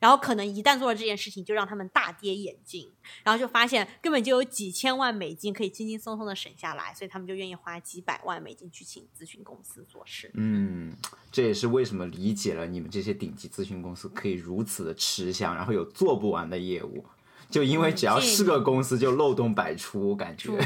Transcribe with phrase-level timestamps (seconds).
[0.00, 2.90] 然后可能一旦做了这件事情，就让他们大跌眼镜，
[3.22, 10.30] 然后就发现根本就有几千万美金可以轻轻松松的省下来，所以他们就愿意花几百万美金去请咨询公司做事。
[10.34, 10.96] 嗯，
[11.30, 17.04] 这也是为什么理解了你们这些顶级咨询公司可以如此的吃香，然后有做不完的业务。
[17.50, 20.56] 就因为只要是个公司，就漏洞百出，感觉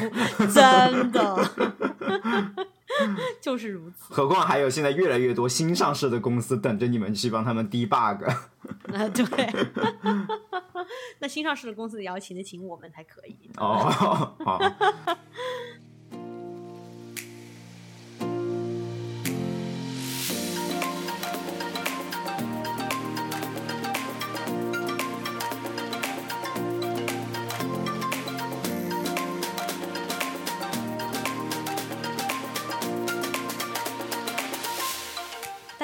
[0.53, 1.51] 真的
[3.41, 4.12] 就是如此。
[4.12, 8.25] 何况还有现在越来越多新上市的公司等着你们去帮他们 debug。
[8.93, 9.25] 啊，对。
[11.18, 13.36] 那新上市的公司也要请得请我们才可以。
[13.57, 13.79] 哦，
[14.44, 14.58] 好。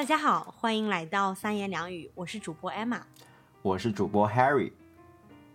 [0.01, 3.01] 大家好，欢迎来到三言两语，我是主播 Emma，
[3.61, 4.71] 我是主播 Harry。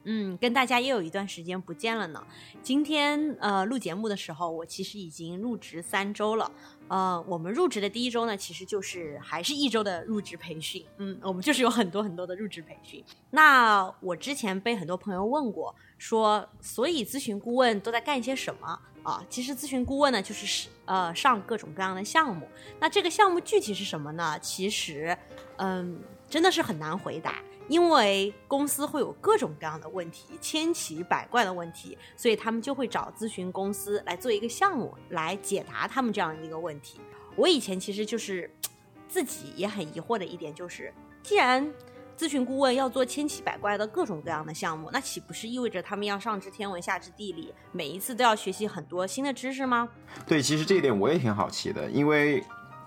[0.05, 2.25] 嗯，跟大家也有一段时间不见了呢。
[2.62, 6.48] 今天呃录节目的时候，我其实已经入职三周了。
[6.86, 10.86] 呃，我们入职的第一周呢，其实就是还是一周的入职培训。
[10.98, 13.03] 嗯，我们就是有很多很多的入职培训。
[13.31, 19.25] 那我之前被很多朋友问过，说所以咨询顾问都在干些什么啊？
[19.31, 22.49] 其实咨询顾问呢，就是呃上各种各样的项目。
[22.81, 24.37] 那这个项目具体是什么呢？
[24.41, 25.17] 其实
[25.59, 27.41] 嗯，真的是很难回答。
[27.69, 37.01] 因为公司会有各种各样的问题，千奇百怪的问题，所以他们就会找咨询公司来做一个项目来解答他们这样一个问题。
[37.34, 38.49] 我以前其实就是
[39.09, 41.69] 自己也很疑惑的一点，就是既然
[42.17, 49.89] 咨询顾问要做千奇百怪的各种各样的项目，那岂不是意味着他们要上知天文下知地理，每一次都要学习很多新的知识吗？
[50.27, 52.42] 对，其实这一点我也挺好奇的，因为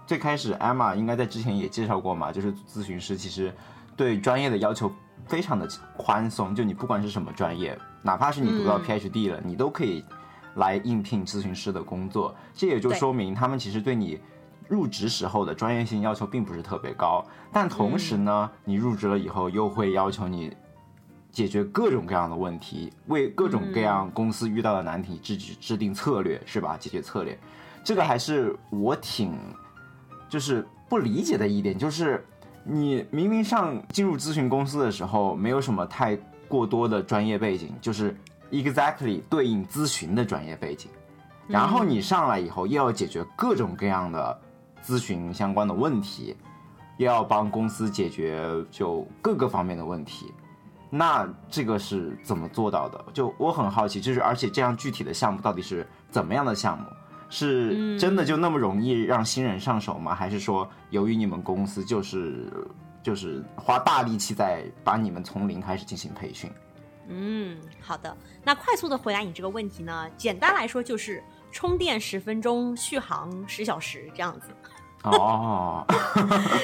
[0.08, 3.54] 最开始艾玛应该在之前也介绍过嘛，就是咨询师其实。
[3.98, 4.90] 对专业的要求
[5.28, 10.06] 非常的宽松，就你不管是什么专业，哪怕是你读到 PhD 了，你都可以
[10.56, 12.34] 来应聘咨询师的工作。
[12.54, 14.18] 这也就说明他们其实对你
[14.70, 20.56] 入职时候的专业性要求并不是特别高，但同时呢，你入职了以后又会要求你
[21.30, 26.78] 解决各种各样的问题，为各种各样公司遇到的难题制制定策略，是吧？
[26.80, 27.38] 解决策略，
[27.84, 29.38] 这个还是我挺
[30.30, 32.26] 就是不理解的一点，就是。
[32.62, 36.16] 你明明上进入咨询公司的时候没有什么太
[36.48, 38.16] 过多的专业背景，就是
[38.52, 40.92] exactly 对应咨询的专业背景，
[41.48, 44.40] 然后你上来以后又要解决各种各样的
[44.84, 46.36] 咨询相关的问题，
[46.98, 50.34] 又要帮公司解决就各个方面的问题，
[50.90, 53.06] 那这个是怎么做到的？
[53.14, 56.86] 就我很好奇，就是而且这样具体的项目到底是怎么样的项目？
[57.32, 60.16] 是真的就那么容易让新人上手吗？
[60.16, 62.52] 还是说，由于你们公司就是
[63.04, 66.52] 就是花大力气在把你们从零开始进行培训？
[67.08, 68.18] 嗯，好的。
[68.44, 70.10] 那快速的回答你这个问题呢？
[70.18, 74.48] 简单来说就是充电十分钟，续航十小时这样子。
[75.04, 75.86] 哦，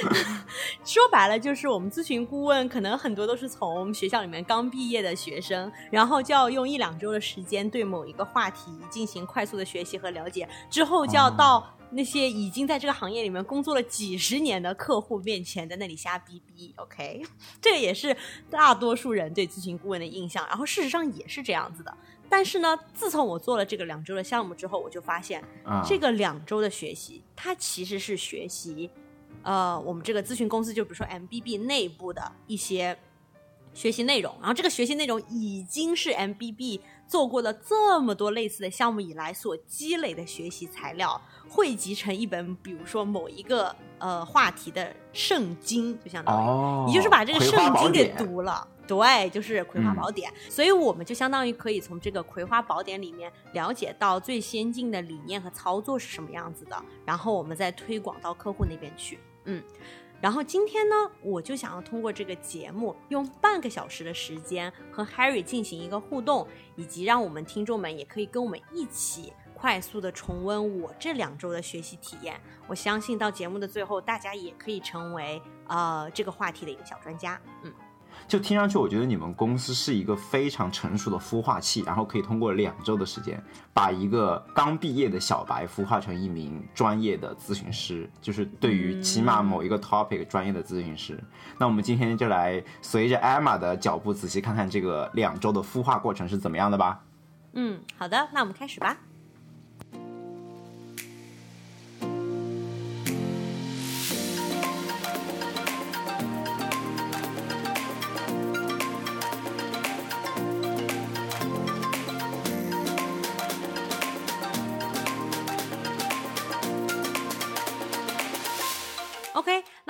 [0.83, 16.73] 说白了就是我们咨询顾问可能很多都是从学校里面刚毕业的学生，然后就要用一两周的时间对某一个话题进行快速的学习和了解，之后就要到那些已经在这个行业里面工作了几十年的客户面前在那里瞎逼逼。
[16.75, 17.23] OK，
[17.61, 18.17] 这也是
[18.49, 21.97] 大多数人对咨询顾问的印象，然后事实上也是这样子的。
[22.29, 25.43] 但是呢，自从我做了这个两周的项目之后，我就发现，
[25.85, 28.89] 这个两周的学习，它其实是学习，
[29.43, 32.97] 呃，我们这个咨询公司，就比如说 MBB 内部的一些
[33.73, 34.35] 学习内容。
[34.39, 48.67] 然后这个学习内容已经是 MBB 做过了这么多类似的项目以来所积累的学习材料，汇集成一本，比如说某一个呃话题的圣经，就相当于，你就是把这个圣经给读了。
[48.87, 59.19] 对，就是《葵花宝典》，所以我们就相当于可以从这个《葵花宝典》里面了解到最先进的理念和操作是什么样子的，然后我们再推广到客户那边去。
[59.45, 59.63] 嗯，
[60.21, 72.39] 然后今天呢，我就想要通过这个节目，用半个小时的时间和 Harry 进行一个互动，以及让我们听众们也可以跟我们一起快速的重温我这两周的学习体验。
[72.67, 77.41] 我相信到节目的最后，大家也可以成为呃这个话题的一个小专家。
[77.63, 77.73] 嗯。
[78.29, 83.43] 就听上去，我觉得你们公司是一个非常成熟的孵化器，然后可以通过两周的时间，
[83.73, 91.21] 把一个刚毕业的小白孵化成一名专业的咨询师，就是对于起码某一个 topic 专业的咨询师。
[91.59, 97.03] 那我们今天就来随着艾玛的脚步，仔细看看这个两周的孵化过程是怎么样的吧。
[97.51, 98.97] 嗯，好的，那我们开始吧。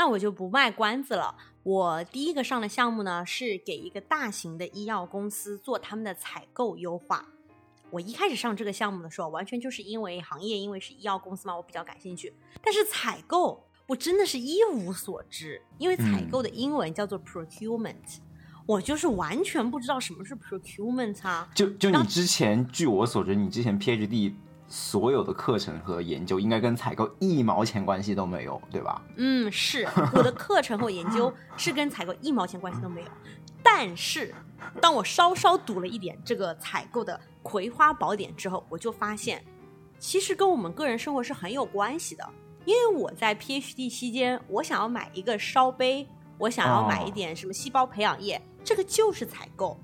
[0.05, 1.35] 那我就不卖关子了。
[1.63, 7.25] 我第一个上的项目呢，是给一个大型的医药公司做他们的采购优化。
[7.89, 12.31] 我一开始上这个项目的时候，完全就是因为行业，因为是医药公司嘛，我比较感兴趣。
[12.63, 18.19] 但是采购，我真的是一无所知，因为采购的英文叫做 procurement，、
[18.67, 21.49] 我就是完全不知道什么是 procurement 啊。
[21.55, 24.35] 就就你之前，据我所知，你之前 PhD
[24.67, 29.01] 所有的课程和研究，应该跟采购一毛钱关系都没有，对吧？
[29.17, 33.07] 嗯，是我的课程和研究是跟采购一毛钱关系都没有。
[33.63, 34.33] 但是，
[34.81, 39.43] 当我稍稍读了一点这个采购的葵花宝典之后，我就发现，
[39.99, 42.27] 其实跟我们个人生活是很有关系的。
[42.63, 46.07] 因为我在 PhD 期间，我想要买一个烧杯，
[46.37, 49.69] 我想要买一点什么细胞培养液，这个就是采购。
[49.69, 49.77] 哦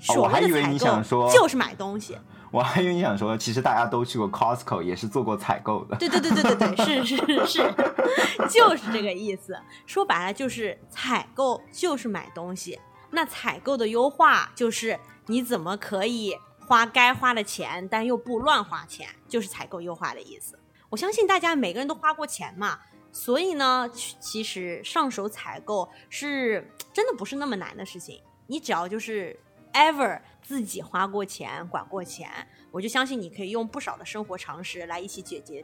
[0.00, 2.16] 所谓的我还以为采购你想说就是买东西。
[2.50, 5.96] 我还以为你想说，其实大家都去过 Costco，也是做过采购的。
[5.96, 7.74] 对对对对对对，是是是，
[8.48, 9.58] 就是这个意思。
[9.86, 12.80] 说白了就是采购就是买东西，
[13.10, 20.58] 那采购的优化就是你怎么可以花该花的钱，但又不乱花钱，就是采购优化的意思。
[20.90, 22.78] 我相信大家每个人都花过钱嘛，
[23.12, 23.90] 所以呢，
[24.20, 29.38] 其实上手采购是真的不是那么难的事情，你只要就是
[29.74, 30.18] ever
[30.48, 32.30] 自己花过钱、管过钱，
[32.70, 35.62] 我就相信你可以用不少的生活常识来一起解决，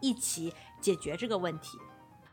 [0.00, 1.78] 一起解决这个问题。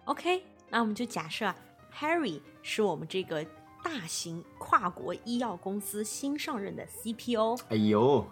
[0.05, 1.53] OK，那我们就假设
[1.95, 3.45] Harry 是我们这个
[3.83, 7.61] 大型跨国医药公司新上任的 CPO。
[7.69, 8.25] 哎呦，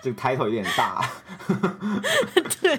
[0.00, 1.10] 这个 title 有点大。
[2.62, 2.78] 对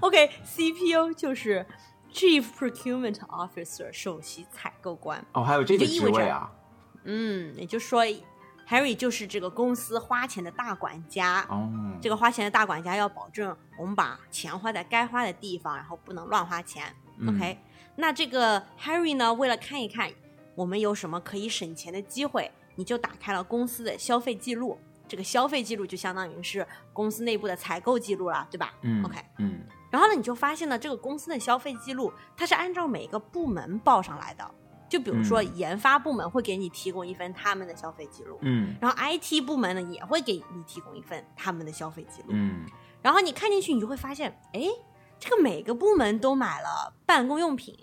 [0.00, 1.64] ，OK，CPO、就是
[2.12, 5.24] Chief Procurement Officer 首席采购官。
[5.30, 6.50] 哦，还有这个就意味着职位啊？
[7.04, 8.04] 嗯，也就是说
[8.68, 11.46] ，Harry 就是这个公司花钱的大管家。
[11.48, 11.70] 哦，
[12.00, 16.84] 这个花钱的大管家要保证我们把钱花在该花的地方，然后不能乱花钱。
[17.18, 17.58] 嗯 OK，
[17.96, 20.10] 那这个 Harry 呢，为了看一看
[20.54, 24.78] 我们有什么可以省钱的机会，你就打开了公司的消费记录。
[25.06, 28.72] 这个消费记录就相当于是公司内部的采购记录了，对吧？
[28.80, 29.60] 嗯 OK 嗯
[29.90, 34.50] 然后呢，你就发现呢，这个公司的消费记录，它是按照每个部门报上来的。
[34.94, 42.28] 就比如说，嗯研发部门会给你提供一份他们的消费记录，嗯然后 IT 部门呢也会给你提供一份他们的消费记录。
[42.30, 42.64] 嗯
[43.02, 44.62] 然后你看进去，你就会发现，哎，
[45.18, 47.76] 这个每个部门都买了办公用品。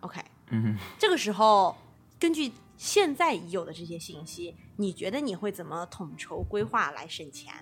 [0.00, 1.76] OK，嗯，这个时候
[2.18, 7.52] 根据现在已有的这些信息，你觉得你会怎么统筹规划来省钱？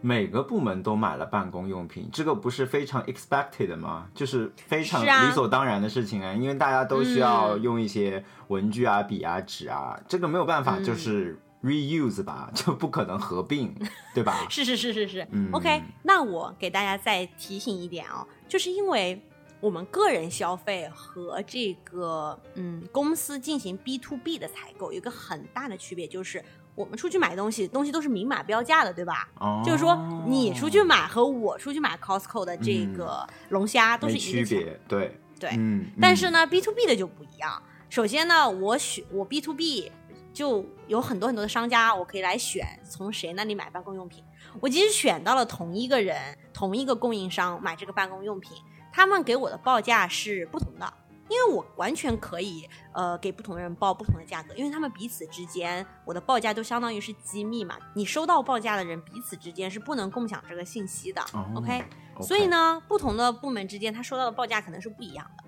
[0.00, 4.08] 每个部门都买了办公用品，这个不是非常 expected 的吗？
[4.14, 7.62] 就是非常理所当然的事情啊，因为大家都需要嗯。
[7.62, 10.84] 用一些文具啊、笔啊、纸啊，这个没有办法，嗯。
[10.84, 13.74] 就是 reuse 吧， 就不可能合并，
[14.14, 14.46] 对吧？
[14.48, 15.50] 是是是是是、嗯。
[15.52, 19.22] O k 那我给大家再提醒一点哦，就是因为
[19.60, 26.42] 我们个人消费和这个嗯公司进行 B to B 的采购有一个很大的区别，就是
[26.80, 29.28] 我们出去买东西，东西都是明码标价的，对吧？
[29.38, 29.94] 哦，就是说
[30.26, 35.50] 你出去买和我出去买 Costco 的这个龙虾都是一个钱，区别，对对。
[35.58, 37.62] 嗯，但是呢，B to B 的就不一样。
[37.90, 39.92] 首先呢，我选我 B to B
[40.32, 44.24] 就有很多很多的商家，我可以来选从谁那里买办公用品。
[44.60, 46.16] 我即使选到了同一个人、
[46.54, 48.56] 同一个供应商买这个办公用品，
[48.90, 50.92] 他们给我的报价是不同的，
[51.30, 57.78] 因为我完全可以呃给不同的人报不同的价格，因为他们彼此之间我的报价都相当于是机密嘛。
[57.94, 61.22] 你收到报价的人彼此之间是不能共享这个信息的。
[61.32, 61.84] 哦 OK，OK
[62.20, 65.44] 所以呢，不同的部门之间他收到的报价可能是不一样的。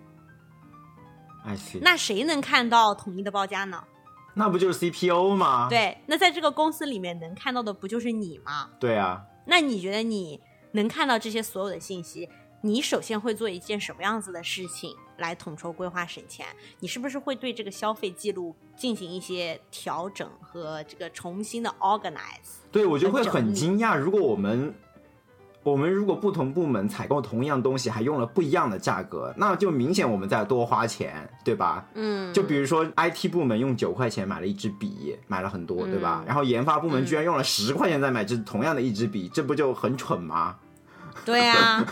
[1.81, 3.83] 那谁能看到统一的报价呢？
[4.35, 5.67] 那不就是 CPO 吗？
[5.69, 8.71] 对，那在这个公司里面能看到的不就是你吗？
[8.79, 12.31] 对啊，那你觉得你能看到这些所有的信息？
[12.65, 16.47] 你首先会做一件什么样子的事情来统筹规划省钱？
[16.79, 22.61] 你是不是会对这个消费记录进行一些调整和这个重新的 organize？
[22.71, 24.73] 对我就会很惊讶，如果我们
[25.65, 31.85] 我们如果不同部门采购同样东西，还用了不一样的价格，那就明显我们在多花钱，对吧？
[31.95, 36.27] 嗯，就比如说 IT 部门用九块钱买了一支笔，买了很多，对吧嗯？
[36.27, 40.57] 然后研发部门居然用了十块钱再买这同样的一支笔，这不就很蠢吗？
[41.25, 41.85] 对啊，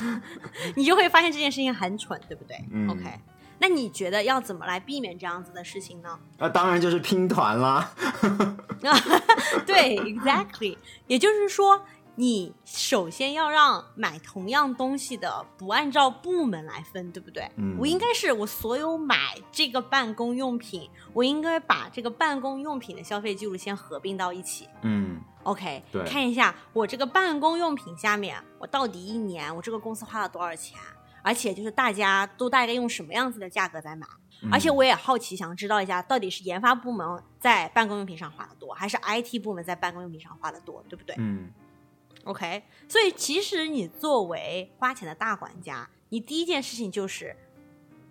[0.76, 3.20] 你就会发现这件事情很蠢，对不对、嗯 o k
[3.58, 6.18] 那你觉得要怎么来避免这样子的事情呢？
[6.38, 7.90] 那当然就是拼团啦。
[9.64, 10.76] 对，exactly。
[11.06, 11.80] 也就是说，
[12.16, 17.50] 你首先要让买同样东西的不按照部门来分，对不对？
[17.56, 19.16] 嗯我应该是我所有买
[19.50, 24.68] 这个办公用品，我应该把这个办公用品的消费记录先合并到一起。
[24.82, 30.78] 嗯 OK，对看一下我这个办公用品下面，我到底一年我这个公司花了多少钱，
[31.22, 34.06] 而且就是大家都大概用什么样子的价格在买。
[34.52, 41.16] 而且我也好奇，想知道一下，到底是研发部门在办公用品上花的多，还是 IT 部门在办公用品上花的多，对不对？
[41.18, 41.50] 嗯
[42.24, 42.62] ，OK。
[42.86, 47.34] 所以其实你作为花钱的大管家，你第一件事情就是，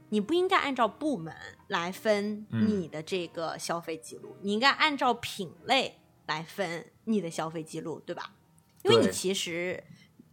[0.10, 1.32] 你不应该按照部门
[1.68, 8.32] 来分你的这个消费记录，你应该按照品类来分你的消费记录，对吧？
[8.84, 9.84] 因为你其实。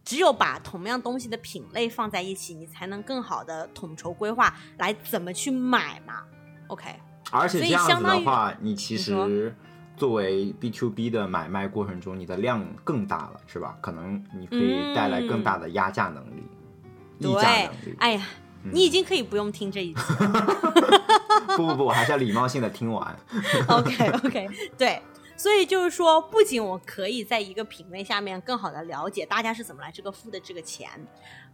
[0.05, 6.25] 只有把同样东西的品类放在一起，你才能更好的统筹规划来怎么去买嘛。
[6.67, 6.93] OK，
[7.31, 9.55] 而且这样子的话，你其实
[9.95, 13.77] 作为 B to B 的买卖过程中，你的量更大了，是吧？
[13.79, 16.43] 可能你可以带来更大的压价能力、
[17.19, 17.95] 议价能力。
[17.99, 18.27] 哎呀，
[18.73, 20.13] 你已经可以不用听这一次。
[21.55, 23.17] 不不不，我还是要礼貌性的听完。
[23.69, 25.01] OK OK，对。
[25.35, 30.89] 所以就是说，不仅我可以在一个品类下面更好的了解大家是怎么来这个付的这个钱，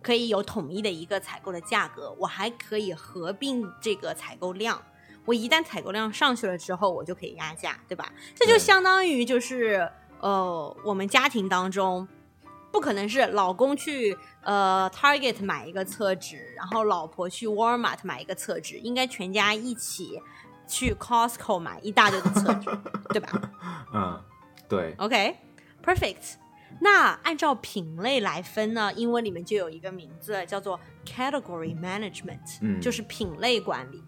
[0.02, 4.82] 可以有统一的一个采购的价格，我还可以合并这个采购量。
[5.26, 8.12] 我一旦采购量上去了之后，我就可以压价，对吧？
[8.36, 12.08] 这就相当于就是呃，我们家庭当中
[12.72, 20.22] 不可能是老公去呃 Target 买一个厕纸，然后老婆去 Walmart 买一个厕纸，应该全家一起。
[20.70, 22.70] 去 Costco 买一大堆的厕纸，
[23.10, 23.52] 对吧？
[23.92, 24.24] 嗯，
[24.70, 24.94] 对。
[25.00, 26.36] OK，perfect。
[26.80, 28.94] 那按照品类来分呢？
[28.94, 34.02] 英文里面就有一个名字叫做 category management，嗯，就是品类管理。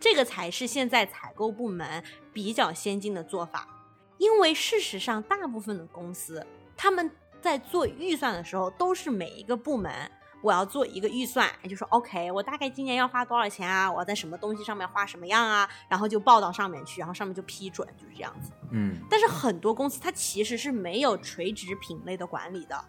[0.00, 2.02] 这个才是现在采购部门
[2.32, 3.68] 比较先进的做法，
[4.16, 7.10] 因为事实上大部分的公司他们
[7.42, 9.92] 在做预算的时候都是每一个部门。
[10.42, 13.90] 我要做一个预算，就说 OK，我大概今年要花多少钱啊？
[13.90, 15.68] 我要在什么东西上面花什么样啊？
[15.88, 18.50] 然后就报到上面去，然后上面就批准，就是这样子。
[18.70, 18.96] 嗯。
[19.10, 22.82] 但是很多公司它其实是没有垂直品类的管理的，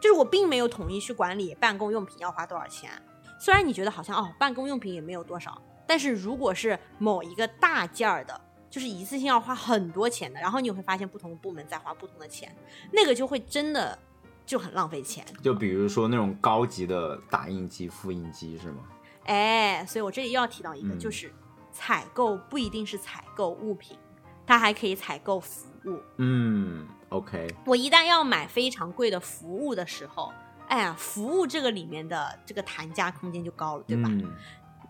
[0.00, 2.90] 就是我并没有统一去管理办公用品要花多少钱。
[3.38, 12.56] 虽然你觉得好像哦，办公用品也没有多少，但是如果是某一个大件儿的，就是一次性要花很多钱的，然后你会发现不同的部门在花不同的钱，
[12.92, 13.98] 那个就会真的。
[14.46, 18.84] 就很浪费钱，就比如说那种高级的打印机、复印机，是吗？
[19.24, 21.32] 哎，所以我这里又要提到一个，就是
[21.72, 23.98] 采购不一定是采购物品，
[24.46, 26.00] 它还可以采购服务。
[26.18, 27.52] 嗯，OK。
[27.66, 30.32] 我一旦要买非常贵的服务的时候，
[30.68, 34.08] 哎呀，服务这个里面的这个谈价空间就高了，对吧？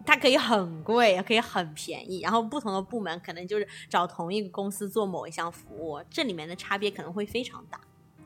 [0.05, 7.81] 它可以很贵，也可以很便宜，然后不同的部门可能就是找同一个公司做某一项服务，这里面的差别可能会非常大。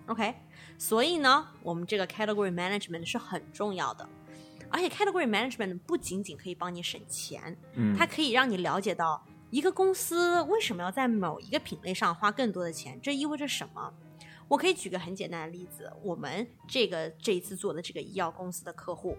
[0.07, 0.35] OK。
[0.81, 4.09] 所以呢，我们这个 category management 是很重要的，
[4.71, 13.93] 而且 category management 不仅仅可以帮你省钱，嗯，它可以让你了解到一个公司为什么要在某一个品类上花更多的钱，这意味着什么。
[14.49, 19.19] 我可以举个很简单的例子，我们这个这一次做的这个医药公司的客户，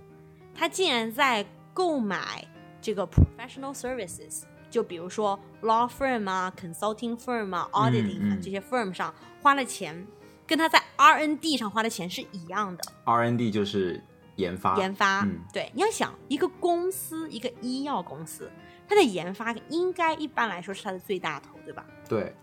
[0.56, 2.44] 他竟然在购买
[2.82, 4.42] 这个 professional services，
[4.72, 9.14] 就比如说 law firm 啊、consulting firm 啊、auditing 啊这些 firm 上
[9.44, 10.08] 花了钱。
[10.46, 12.84] 跟他在 R N D 上花的钱是一样的。
[13.06, 14.04] R N D 就是
[14.36, 15.22] 研发，研发。
[15.22, 18.52] 嗯，对，你要想一个公司，一个医药公司，
[18.88, 21.86] 它的研发应该一般来说是它的最大头，对吧？
[22.08, 22.36] 对。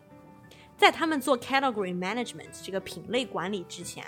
[0.77, 4.05] 在他们做 category management 这个品类管理之前，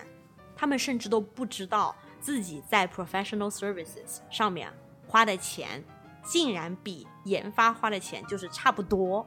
[0.54, 4.72] 他们甚至都不知道自己在 professional services 上面
[5.08, 5.82] 花的钱，
[6.22, 9.26] 竟然比研发花的钱就是差不多。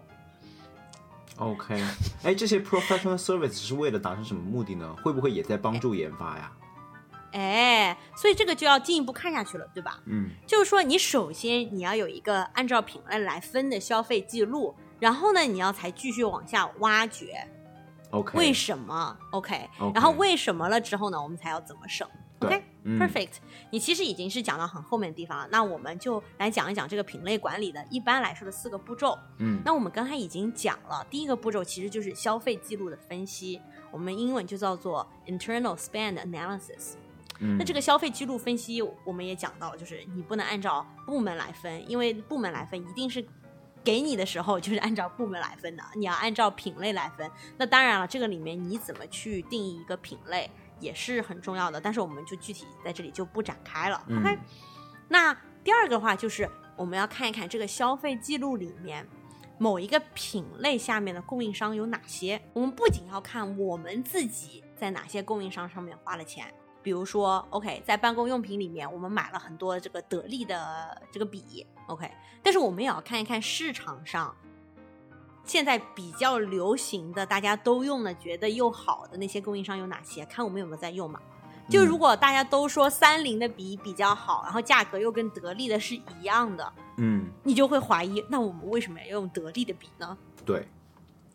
[1.38, 1.84] OK，
[2.24, 4.96] 哎，这些 professional service 是为了达成什么目的呢？
[5.04, 6.52] 会不会也在帮助研发呀？
[7.32, 10.00] 哎，所以这个就要进一步看下去了，对吧？
[10.06, 17.48] 嗯，就是说你首先你要有一个按照品类来分的消费记录，然后呢，你要才继续往下挖掘。
[18.12, 22.08] OK，为什么？OK，然后为什么了之后呢，我们才要怎么省
[22.86, 23.38] ？OK，perfect。
[23.72, 29.18] 你其实已经是讲到很后面的地方了，那我们就来讲一讲这个品类管理的一般来说的四个步骤。
[29.40, 33.62] 嗯，那我们刚才已经讲了，第一个步骤其实就是消费记录的分析，
[33.92, 36.94] 我们英文就叫做 internal spend analysis。
[37.40, 43.26] 嗯，那这个消费记录分析我们也讲到了，就是你不能按照部门来分，因为部门来分一定是
[43.84, 47.30] 给你的时候就是按照部门来分的，你要按照品类来分。
[47.58, 50.50] 那当然了，这个里面你怎么去定义一个品类？
[50.80, 54.02] 也是很重要的，但是我们就具体在这里就不展开了。
[54.10, 54.38] OK，
[55.08, 59.08] 那第二个话就是我们要看一看这个消费记录里面
[59.58, 62.42] 某一个品类下面的供应商有哪些。
[62.54, 72.12] 我们不仅要看我们自己在哪些供应商上面花了钱，比如说 OK，在办公用品里面我们买了很多这个得力的这个笔，OK，
[72.42, 74.36] 但是我们也要看一看市场上。
[75.46, 80.26] 现在比较流行的，大家都用的，觉得又好的那些供应商有哪些？
[80.26, 81.20] 看我们有没有在用嘛？
[81.70, 90.18] 就如果大家都说三菱的笔比较好，然后价格又跟得力的是一样的，嗯，你就会怀疑，那我们为什么要用得力的笔呢？
[90.46, 90.68] 对，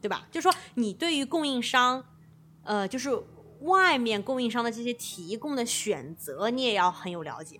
[0.03, 0.27] 对吧？
[0.31, 2.05] 就说你对于供应商，
[2.62, 3.11] 呃，就是
[3.61, 7.59] 外面供应商的这些提供的选择，你也要很有了解。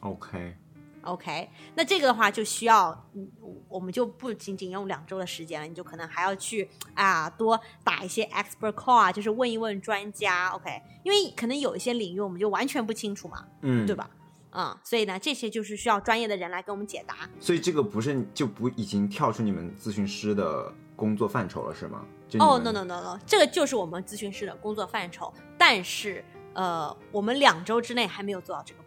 [0.00, 0.56] OK，
[1.02, 3.28] OK，那这个的话就需要，嗯，
[3.68, 10.48] 我们就不仅仅用两周的时间了，你就可能还要去啊多打一些 expert call 啊，就是问一问专家。
[10.50, 13.96] OK，因为可能有一些领域我们就完全不清楚嘛，嗯，对？
[13.96, 14.10] 吧？
[14.52, 17.28] 嗯，所以呢，这些就是需要专业的人来给我们解答。
[17.38, 22.04] 所以这个不是就不已经跳出你们咨询师的工作范畴了，是吗？
[22.38, 28.79] 哦、们 no no no no，这个就是我们咨询师的工作范畴，但是呃，我们两周之内还没有做到这个。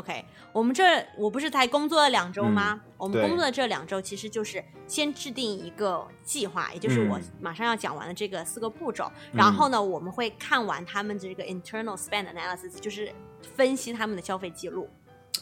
[0.00, 0.82] OK，我们这
[1.14, 2.80] 我不是才工作了两周吗？
[2.96, 9.12] 我们工作的这两周其实就是先制定一个计划，也就是我嗯马上要讲完的这个四个步骤。
[9.30, 13.12] 然后呢，我们会看完他们这个 internal spend analysis，就是
[13.54, 14.88] 分析他们的消费记录。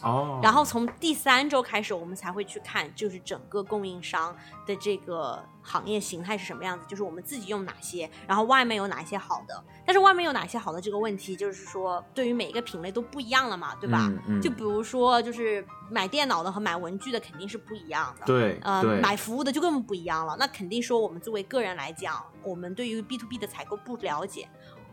[0.03, 9.63] 哦，然后从第三周开始，我们才会去看，就是整个供应商的这个行业形态是什么样子，就是我们自己用哪些，然后外面有哪些好的。
[9.85, 14.05] 但是外面有哪些好的这个问题，就是说对于每一个品类都不一样了嘛，对吧？
[14.07, 18.25] 嗯嗯就比如说，就是买电脑的和买文具的肯定是不一样的。
[18.25, 20.35] 对呃，对，买服务的就更不一样了。
[20.39, 24.47] 那肯定说，我们作为个人来讲，我们对于 B to B 的采购不了解，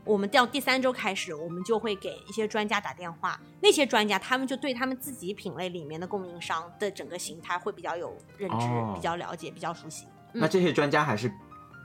[0.06, 10.06] 我们到第三周开始，我们就会给一些专家打电话，那些专家他们就对他们自己品类里面的供应商的整个形态会比较有认知，哦比较了解，比较熟悉。
[10.32, 11.30] 那这些专家还是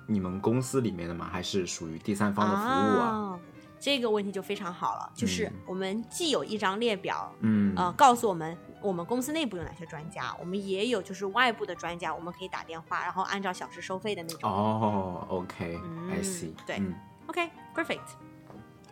[0.08, 1.28] 你们公司里面的吗？
[1.32, 3.08] 还是属于第三方的服务啊？
[3.08, 3.40] 啊
[3.80, 14.48] 这个问题就非常好了，就是嗯我们既有一张列表，嗯，呃，告诉我们我们公司内部有哪些专家，我们也有就是外部的专家，我们可以打电话，然后按照小时收费的那种。
[14.48, 16.94] 哦，OK，I、嗯 see，对嗯
[17.32, 18.02] OK，perfect、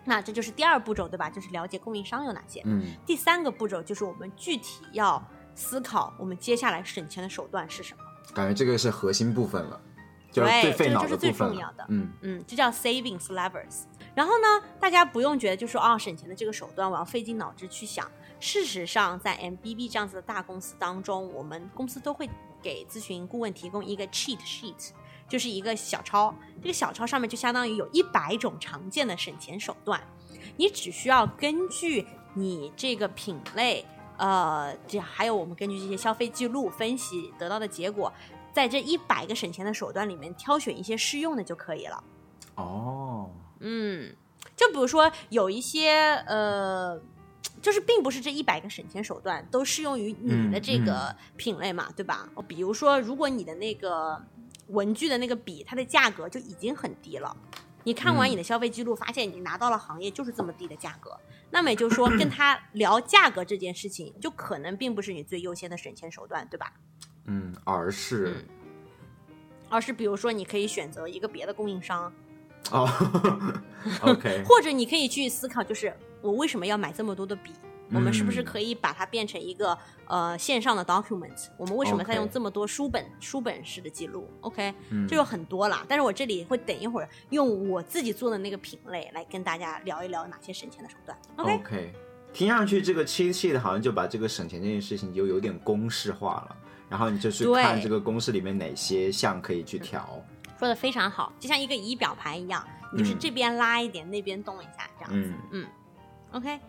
[0.06, 1.30] 那这就是第二步骤，对吧？
[1.30, 2.62] 就是了解供应商有哪些。
[2.63, 5.21] 嗯第三个步骤就是我们具体要
[5.56, 8.04] 思考，我们接下来省钱的手段是什么。
[8.34, 9.82] 感觉这个是核心部分了，
[10.32, 13.84] 就是对最费脑这个就是最的部分了重要的嗯嗯，这叫 savings levers。
[14.15, 18.10] 然后呢，大家不用觉得就说啊，省钱的这个手段我要费尽脑汁去想。
[18.39, 22.30] 事实上，在 MBB 这样子的大公司当中，我们公司都会
[22.62, 24.91] 给咨询顾问提供一个 cheat sheet，
[25.30, 26.36] 就是一个小抄。
[26.62, 30.02] 这个小抄上面就相当于有一百种常见的省钱手段，
[30.58, 33.86] 你只需要根据你这个品类，
[34.18, 38.12] 呃，这还有我们根据这些消费记录分析得到的结果，
[38.52, 42.04] 在这一百个省钱的手段里面挑选一些适用的就可以了。
[42.56, 44.13] 哦，嗯，
[44.58, 45.92] 就比如说有一些
[46.28, 47.00] 呃，
[47.62, 52.28] 就是并不是这一百个省钱手段都适用于你的这个品类嘛，对吧？
[52.50, 54.22] 比如说，如果你的那个
[54.70, 57.36] 文具的那个笔，它的价格就已经很低了。
[57.84, 61.18] 你看完嗯你的消费记录，发现你拿到了行业就是这么低的价格，
[61.52, 66.74] 那么也就是说，跟他聊价格这件事情，就可能并不是你最优先的省钱手段，对吧？
[67.26, 68.56] 嗯，而是、嗯
[69.72, 72.12] 而是比如说，你可以选择一个别的供应商，
[72.72, 72.90] 哦，
[74.02, 77.52] OK，或者你可以去思考，就是我为什么要买这么多的笔？
[77.91, 81.47] 我们是不是嗯可以把它变成一个呃线上的 document？
[81.58, 85.86] 我们为什么在用这么多书本书本式的记录？OK，嗯就有很多啦。
[85.88, 91.17] 但是我这里会等一会儿用我自己做的那个品类来跟大家聊一聊哪些省钱的手段。
[91.38, 91.93] OK，OK，
[92.32, 96.56] 听上去这个 cheat sheet 好像就把这个省钱这件事情就有点公式化了，
[96.89, 100.08] 然后你就去看这个公式里面哪些项可以去调。
[100.60, 105.34] 说的非常好，就像一个仪表盘一样，你就是嗯这边拉一点，那边动一下，这样子。
[105.52, 105.65] 嗯
[106.32, 106.60] OK，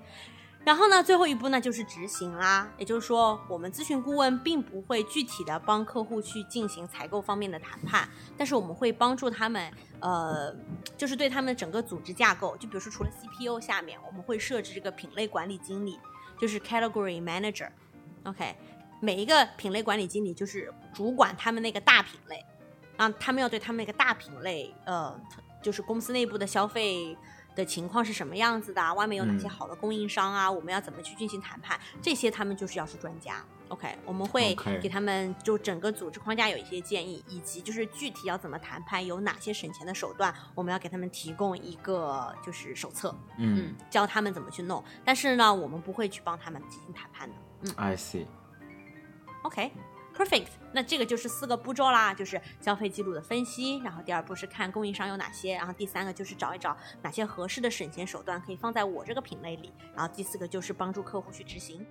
[0.63, 2.71] 然后呢，最后一步呢就是执行啦。
[2.77, 10.55] 也就是说，我们咨询顾问并不会具体的帮客户去进行采购方面的谈判，但是我们会帮助他们，呃，
[10.99, 15.99] 就是对他们整个组织架构，就比如说除了 CPO 下面，我们会设置这个品类管理经理，
[16.39, 17.71] 就是 Category Manager。
[18.25, 18.55] OK，
[19.01, 22.45] 每一个品类管理经理就是主管他们那个大品类，
[22.99, 25.19] 啊他们要对他们那个大品类，呃，
[25.63, 27.17] 就是公司内部的消费
[27.61, 33.45] 的情况是什么样子的啊，外面有哪些嗯好的供应商啊，我们要怎么去进行谈判，这些他们就是要是专家。
[33.69, 44.83] OK，我们会给他们就整个组织框架有一些建议，以及就是具体要怎么谈判，有哪些省钱的手段，我们要给他们提供一个就是手册，嗯教他们怎么去弄。
[45.05, 47.35] 但是呢，我们不会去帮他们进行谈判的。
[47.63, 48.27] 嗯，I see。
[50.21, 61.87] Perfect、那这个就是四个步骤啦，就是消费记录的分析，然后第二步是看供应商有哪些，然后第三个就是找一找哪些合适的省钱手段可以放在我这个品类里，然后第四个就是帮助客户去执行。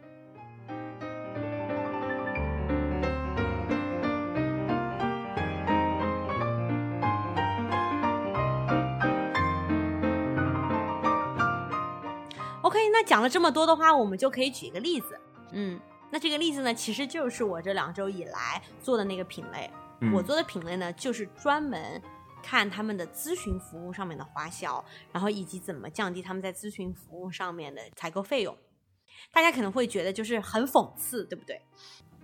[12.61, 15.19] OK，那讲了这么多的话，我们就可以举一个例子。
[15.51, 15.79] 嗯，
[16.11, 19.69] 那这个例子呢，其实就是我这两周以来做的那个品类。
[20.01, 22.01] 嗯我做的品类呢，就是专门
[22.41, 28.57] 看他们的咨询服务上面的花销，然后以及怎么降低他们在咨询服务上面的采购费用。
[29.31, 31.61] 大家可能会觉得就是很讽刺，对不对？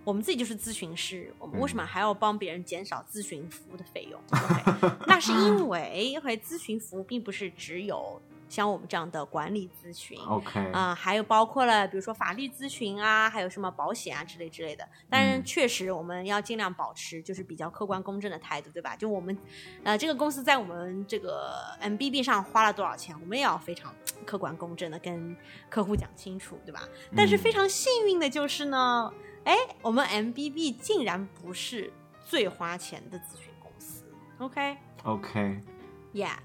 [0.04, 4.18] 我们自己就是咨询师，我们为什么还要帮别人减少咨询服务的费用
[5.06, 14.88] 那是因为因为咨询服务并不是只有像我们这样的管理咨询，OK，啊、还有包括了，比如说法律咨询啊，还有什么保险啊之类之类的。
[15.10, 18.94] 当然，嗯确实我们要尽量保持就是比较客观公正的态度，对吧？
[18.96, 19.36] 就我们，
[19.82, 25.36] 呃，这个公司在我们这个 MBB 上花了多少钱，我们也要非常客观公正的跟
[25.68, 26.82] 客户讲清楚，对吧？
[27.16, 29.12] 但是非常幸运的就是呢，
[29.44, 31.92] 哎，我们 MBB 竟然不是
[32.24, 34.04] 最花钱的咨询公司
[34.38, 36.36] ，OK？OK，Yeah，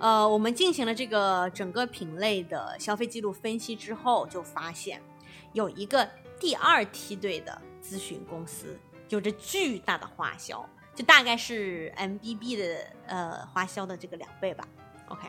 [0.00, 5.00] 呃，我们进行了这个整个品类的消费记录分析之后，就发现
[5.52, 6.08] 有一个
[6.40, 14.66] 第二梯队的咨询公司有着巨大的花销，就大概是 MBB 的呃花销的这个两倍吧。
[15.08, 15.28] OK，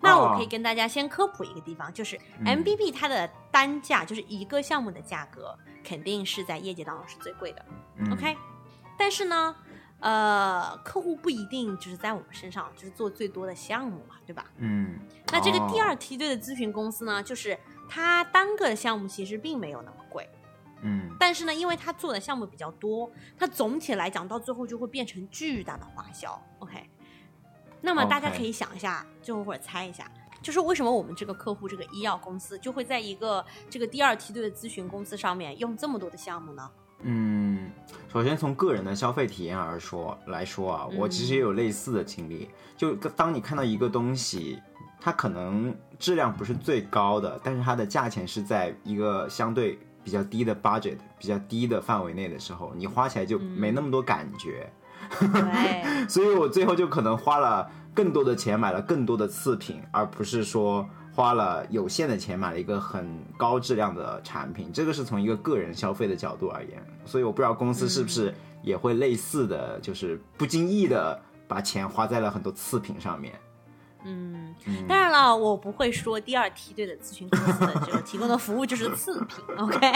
[0.00, 7.66] 那我可以跟大家先科普一个地方，就是嗯 MBB 它的单价，就是一个项目的价格，肯定是在业界当中是最贵的。
[7.96, 8.36] 嗯 OK，
[8.96, 9.56] 但是呢，
[10.00, 14.44] 呃，客户不一定就是在我们身上就是做最多的项目嘛，对吧？
[14.58, 14.98] 嗯，
[15.32, 20.28] 那这个第哦二梯队的咨询公司呢，就是它单个的项目其实并没有那么贵，
[20.82, 26.40] 嗯但是呢，因为它做的项目比较多，它总体来讲到最后就会变成巨大的花销。
[26.58, 26.88] OK，
[27.80, 30.10] 那么大家可以想一下，就或者猜一下。
[30.42, 36.70] 就是为什么我们这个客户这个医药公司就会在一个这个第二梯队的咨询公司上面用这么多的项目呢？
[37.02, 37.70] 嗯，
[38.12, 42.48] 首先从个人的消费体验而说来说啊，我其实也有类似的经历。
[42.76, 44.58] 就当你看到一个东西，
[45.00, 54.70] 它可能质量不是最高的，但是它的价钱是在一个相对比较低的 budget、比较低的范围内的时候，你花起来就没那么多感觉。
[55.20, 64.70] 对， 所以我最后就可能花了更多的钱买了更多的次品，而不是说花了有限的钱买了一个很高质量的产品。
[64.70, 73.32] 这个是从一个个人消费的角度而言，所以我不知道公司是不是也会类似的，就是不经意的把钱花在了很多次品上面。
[74.08, 79.90] 嗯，嗯当然了，我不会说第二梯队的咨询公司的这个提供的服务就是次品， OK？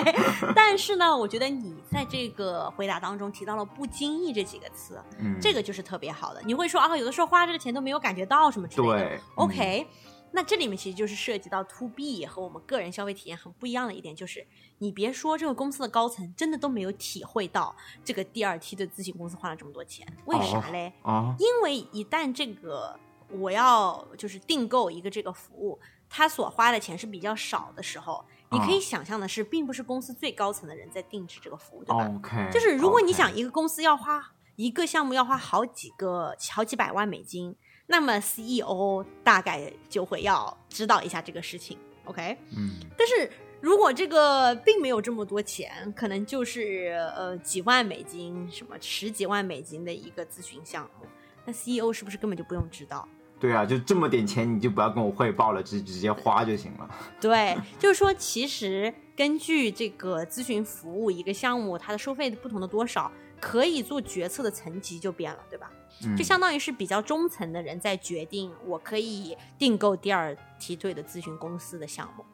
[0.52, 6.42] 但是呢，我觉得你在这个回答当中提到了“不经意”这几个词，嗯，这个就是特别好的。
[6.44, 9.86] 你会说啊，有的时候花这个钱都没有感觉到什么之类的，OK？、
[10.32, 14.46] 那这里面其实就是涉及到 to B 和我们个人消费体验很不一样的一点，就是
[14.78, 20.92] 你别说这个公司的高层真的都没有体会到这个第二梯队咨询公司花了这么多钱，为啥嘞？
[21.02, 37.56] 啊，因为一旦这个我要就是订购一个这个服务，他所花的钱是比较少的时候，你可以啊想象的是，并不是公司最高层的人在定制这个服务，对吧？OK，就是如果你想一个公司要花一个项目要花好几个好几百万美金，
[37.90, 42.36] 那么 CEO 大概就会要知道一下这个事情，OK？
[42.56, 43.28] 嗯但是
[43.60, 51.06] 如果这个并没有这么多钱，可能就是呃几万美金，什么十几万美金的一个咨询项目，
[51.44, 53.08] 那 CEO 是不是根本就不用知道？
[53.40, 56.88] 对啊，就这么点钱，你就不要跟我汇报了，直直接花就行了。
[57.20, 65.70] 对，就是说，其实根据这个咨询服务一个项目，它的收费不同的多少，可以做决策的层级就变了，对吧？
[66.04, 72.24] 嗯就相当于是比较中层的人在决定，我可以订购第二梯队的咨询公司的项目。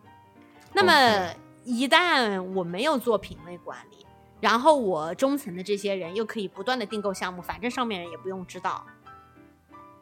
[0.72, 4.06] 那么一旦我没有做品类管理，
[4.40, 8.86] 然后我中层的这些人又可以不断的订购项目，反正上面人也不用知道，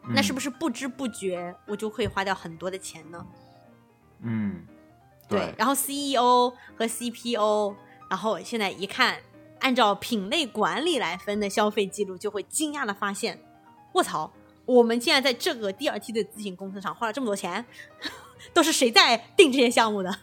[0.09, 0.45] 那是不是？
[0.45, 3.27] 是不知不觉我就会花掉很多的钱呢？
[4.21, 4.67] 嗯，
[5.27, 7.75] 对，然后 CEO 和 CPO，
[8.11, 9.19] 然后现在一看，
[9.64, 13.40] 按照品类管理来分的消费记录，就会惊讶的发现，
[13.94, 14.31] 卧槽，
[14.66, 17.64] 我们竟然在这个第二梯队咨询公司上花了这么多钱，
[18.53, 20.14] 都是谁在定这些项目的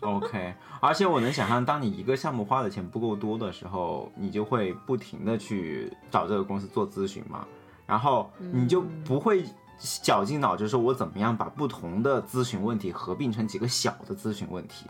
[0.00, 7.46] ？OK，而且我能想象，当你一个项目花的钱不够多的时候，你就会不停的去找这个公司做咨询嘛，
[7.84, 9.44] 然后你就不会
[9.78, 14.86] 绞尽脑汁说我怎么样把不同的咨询问题合并成几个小的咨询问题，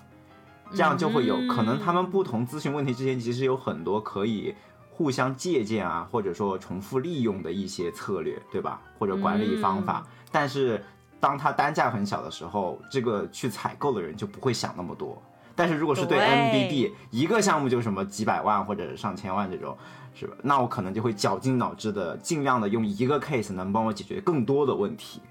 [0.74, 4.54] 这样就会有嗯可能他们不同咨询问题之间其实有很多可以
[4.90, 8.80] 互相借鉴啊，或者说重复利用的一些策略，对吧？
[8.98, 10.82] 或者管理方法，但是。
[11.22, 15.22] 当它单价很小的时候，这个去采购的人就不会想那么多。
[15.54, 19.78] 但是如果是对对 MBD 一个项目就什么几百万或者上千万这种，
[20.16, 20.36] 是吧？
[20.42, 25.22] 那我可能就会绞尽脑汁的，尽量的用一个 case 能帮我解决更多的问题，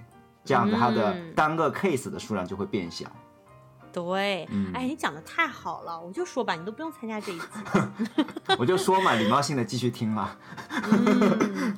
[0.46, 3.06] 这样子它的嗯单个 case 的数量就会变小。
[3.94, 7.46] 对，嗯哎，你讲的太好了，我就说吧，你都不用参加这一集。
[8.58, 10.38] 我就说嘛，礼貌性的继续听了。
[10.70, 11.78] 嗯，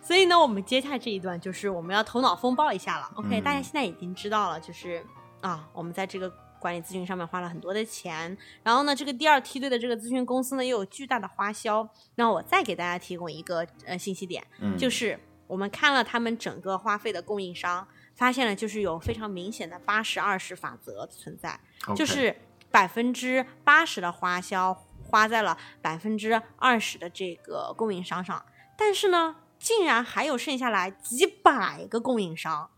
[0.00, 3.10] 所以呢，我们接下来这一段就是我们要头脑风暴一下了。
[3.16, 5.04] OK，、嗯大家现在已经知道了，就是
[5.40, 11.88] 啊，我们在这个管理咨询上面花了很多的钱，然后呢，这个第二梯队的这个咨询公司呢又有巨大的花销。
[12.16, 17.86] 那我再给大家提供一个呃信息点，嗯，就是我们看了他们整个花费的供应商，
[18.18, 21.58] 发现了就是有非常明显的八十二十法则存在。
[21.96, 22.36] 就是
[22.70, 28.44] 百分之八十的花销花在了百分之二十的这个供应商上，
[28.76, 32.68] 但是呢，竟然还有剩下来几百个供应商，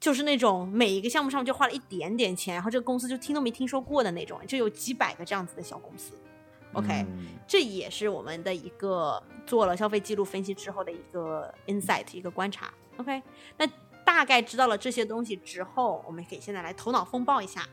[0.00, 6.14] 就是那种每一个项目上面就花了一点点钱，然后这个公司就听都没听说过的那种，就有几百个这样子的小公司。
[6.72, 12.72] OK，、嗯这也是我们的一个做了消费记录分析之后的一个 insight，一个观察。
[12.96, 13.22] OK，
[13.58, 13.66] 那
[14.04, 17.66] 大概知道了这些东西之后，我们可以现在来头脑风暴一下，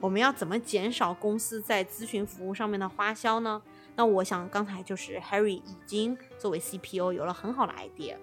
[0.00, 3.62] 我们要怎么减少公司在咨询服务上面的花销呢？
[3.94, 8.16] 那我想刚才就是 Harry 已经作为 CPO 有了很好的 idea，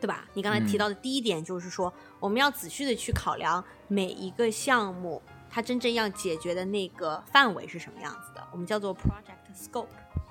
[0.00, 0.26] 对吧？
[0.34, 9.86] 你刚才提到的第一点就是说，我们要仔细的去考量每一个项目它真正要解决的那个范围是什么样子的，我们叫做 project scope。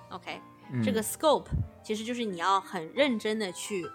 [0.10, 0.42] OK，、
[0.74, 1.46] 嗯这个 scope
[1.82, 3.90] 其实就是你要很认真的去，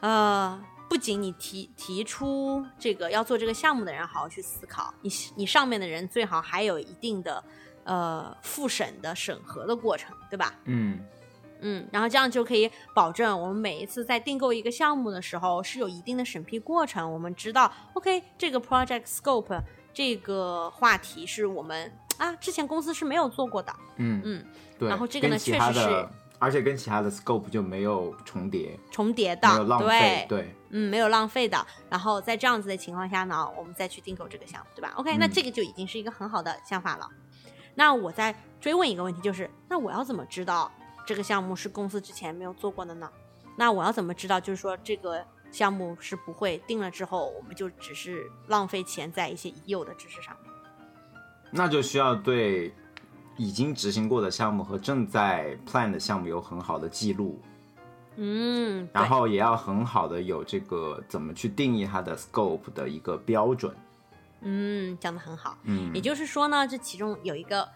[0.00, 7.42] 呃，不仅你提提出这个要做这个项目的人好好去思考，你你上面的人最好还有一定的
[7.84, 10.54] 呃复审的审核的过程，对吧？
[10.64, 11.00] 嗯
[11.60, 17.10] 嗯，然后这样就可以保证我们每一次在订购一个项目的时候是有一定的审批过程。
[17.10, 19.58] 我们知道，OK，这个 project scope
[19.92, 24.44] 这个话题是我们啊之前公司是没有做过的，嗯嗯，
[24.78, 24.88] 对。
[24.88, 31.66] 然后这个呢确实是的，而且跟其他的 scope 就没有重叠，重叠的没有，浪费对，，对，嗯，没有浪费的。
[31.88, 37.08] 然后在这样子的情况下呢，我们再去订购这个项目，对吧？OK，、嗯那这个就已经是一个很好的想法了。
[37.74, 40.70] 那我再追问一个问题，就是那我要怎么知道
[41.06, 43.10] 这个项目是公司之前没有做过的呢？
[43.56, 50.52] 那我要怎么知道，就是说这个项目是不会定了之后，我们就只是浪费钱在一些已有的知识上面？
[51.50, 52.74] 那就需要对
[53.36, 57.40] 已经执行过的项目和正在 plan 的项目有很好的记录，
[58.16, 63.74] 嗯，然后也要很好的有这个怎么去定义它的 scope 的一个标准。
[64.42, 65.56] 嗯，讲的很好。
[65.64, 67.68] 嗯，也就是说呢，这其中有一个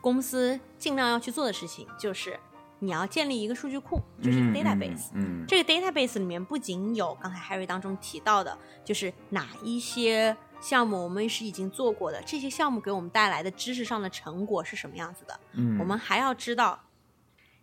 [0.00, 2.38] 公司尽量要去做的事情，就是
[2.80, 5.08] 你要建立一个数据库，就是嗯 database。
[5.14, 16.80] 嗯，嗯这个 database 里面不仅有刚才 Harry 当中提到的，就是哪一些项目我们是已经做过的，这些项目给我们带来的知识上的成果是什么样子的，嗯我们还要知道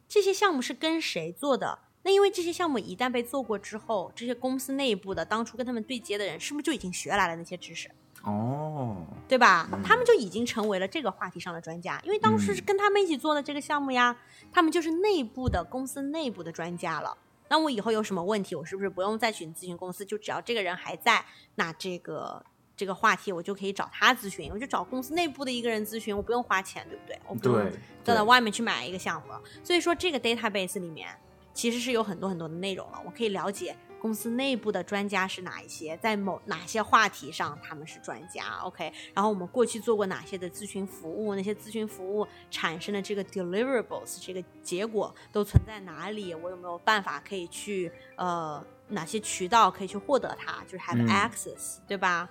[0.08, 1.80] 这些项目是跟谁做的。
[2.04, 7.90] 那因为这些项目一旦被做过之后，这些公司内部的当初跟他们对接的人，是不是就已经学来了那些知识？
[8.22, 9.68] 哦，对吧？
[9.74, 14.16] 嗯他们就已经成为了这个话题上的专家，因为当时是跟他们一起做的这个项目呀，
[14.52, 17.18] 他们就是内部的公司内部的专家了。
[17.50, 20.06] 那我以后有什么问题，我是不是不用再去咨询公司？
[20.06, 22.44] 就只要这个人还在，那这个
[22.76, 27.20] 这个话题我就可以找他咨询，我就找公司内部的一个人咨询，我不用花钱，对不对？
[27.28, 29.42] 我不用对，再到外面去买一个项目了。
[29.64, 31.10] 所以说，这个 database 里面
[31.54, 38.60] 其实是有很多很多的内容了，我可以了解公司内部的专家是哪一些，在某哪些话题上他们是专家。
[38.64, 46.36] OK，然后我们过去做过哪些的咨询服务，那些咨询服务产生的这个 deliverables 这个结果都存在哪里？
[46.36, 50.62] 我有没有办法可以去呃哪些渠道可以去获得它？
[50.66, 52.30] 就是 have 嗯 access，、对吧？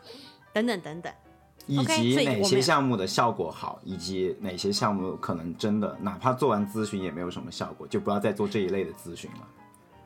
[0.55, 1.13] 等等等等。
[1.67, 9.49] 以及哪些项目的效果好，以及哪些项目可能真的哪怕做完咨询也没有什么效果，就不要再做这一类的咨询了。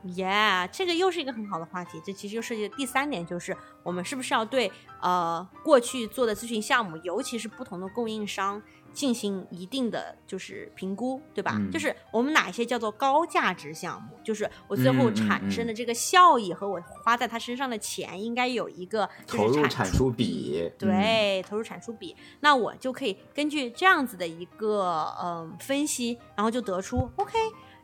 [0.05, 2.01] Yeah，这个又是一个很好的话题。
[2.05, 8.63] 这其实又涉及的第三点，就是我们是不是要对呃过去做的咨询项目，尤其是不同的供应商
[8.99, 11.53] 进行一定的就是评估，对吧？
[11.55, 27.39] 嗯就是我们哪些叫做高价值项目，就是我最后产生的这个效益和我花在他身上的钱应该有一个投入产产出比嗯对，投入产出比，那我就可以根据这样子的一个嗯、分析，然后就得出 OK。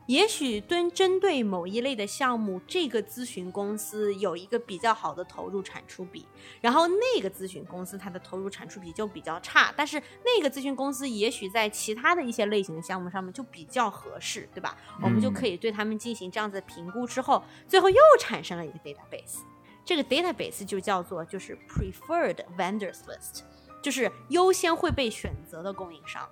[0.07, 6.27] 也许对针对某一类的项目，这个咨询公司有一个比较好的投入产出比，
[6.61, 14.77] 然后那个咨询公司它的投入产出比就比较差，但是那个咨询公司也许在其他的一些类型的项目上面就比较合适，对吧？
[15.03, 19.39] 我们就可以对他们进行这样子的评估之后，最后又产生了一个 database。
[19.87, 23.41] 这个 database 就叫做就是 preferred vendors list，
[23.83, 26.29] 就是优先会被选择的供应商。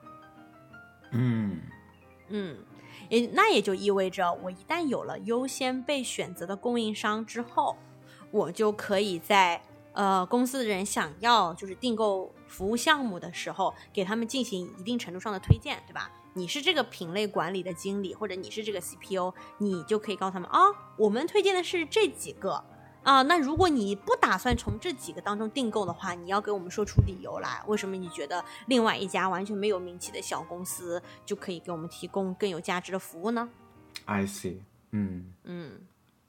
[1.11, 1.61] 嗯
[2.29, 2.57] 嗯，
[3.09, 7.77] 也那也就意味着，我一旦有了优先被选择的供应商之后，
[8.31, 9.62] 我就可以在
[9.93, 16.11] 呃公司的人想要就是订购服务项目的时候，给他们进行一定程度上的推荐，对吧？
[16.35, 20.61] 你是这个品类管理的经理，或者你是这个 CPO，你就可以告诉他们啊，
[20.97, 22.65] 我们推荐的是这几个
[23.03, 23.23] 啊。
[23.23, 33.49] 那如果你不打算从这几个当中订购的话，你要给我们说出理由来，为什么你觉得另外一家完全没有名气的小公司就可以给我们提供更有价值的服务呢
[34.07, 34.59] ？I see，
[34.91, 35.81] 嗯，嗯，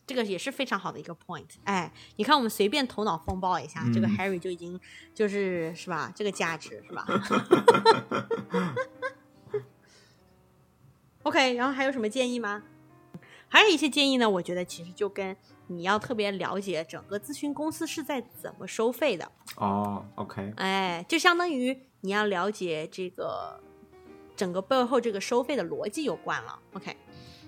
[0.06, 1.48] 这个也是非常好的一个 point。
[1.64, 4.80] 哎，你看我们随便头脑风暴一下，这个嗯 Harry 就已经
[5.14, 6.12] 就是是吧？
[6.16, 7.06] 这个价值是吧？
[11.24, 12.62] OK，然后还有什么建议吗？
[13.54, 15.38] 还有一些建议呢，我觉得其实就跟
[15.68, 23.60] 你要特别了解整个咨询公司是在怎么收费的，哦，OK，哎，就相当于你要了解这个
[24.36, 26.60] 整个背后这个收费的逻辑有关了。
[26.74, 26.98] OK，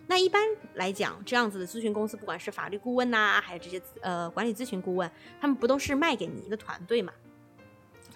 [0.05, 0.39] 那一般
[0.75, 5.09] 来讲，这样子的咨询公司，不管是法律顾问呐、还有这些呃管理咨询顾问，
[5.41, 7.11] 他们不都是卖给你一个团队嘛？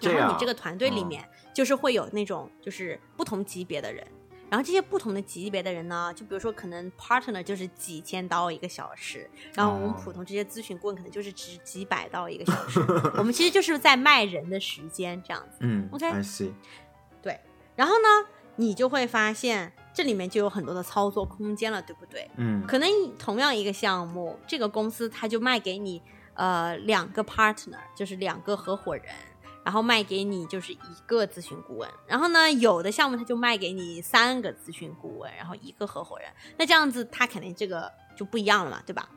[0.00, 4.06] 然后你这个团队里嗯面就是会有那种就是不同级别的人。
[4.50, 12.80] 然后这些不同的级别的人呢，就比如说可能 partner 就是几千刀一个小时，然后我们哦普通这些咨询顾问可能就是只几百刀一个小时，
[13.16, 15.58] 我们其实就是在卖人的时间这样子。
[15.60, 16.52] 嗯 OK，I see，
[17.22, 17.40] 对，
[17.76, 22.28] 然后呢，你就会发现这里面就有很多的操作空间了，对不对？
[22.36, 26.02] 嗯可能同样一个项目，这个公司它就卖给你
[26.34, 29.06] 呃两个 partner，就是两个合伙人，
[29.64, 31.88] 然后卖给你就是一个咨询顾问。
[32.06, 36.28] 然后呢，有的项目他就卖给你三个咨询顾问，然后一个合伙人。
[36.56, 39.08] 那这样子，他肯定这个就不一样了嘛，对吧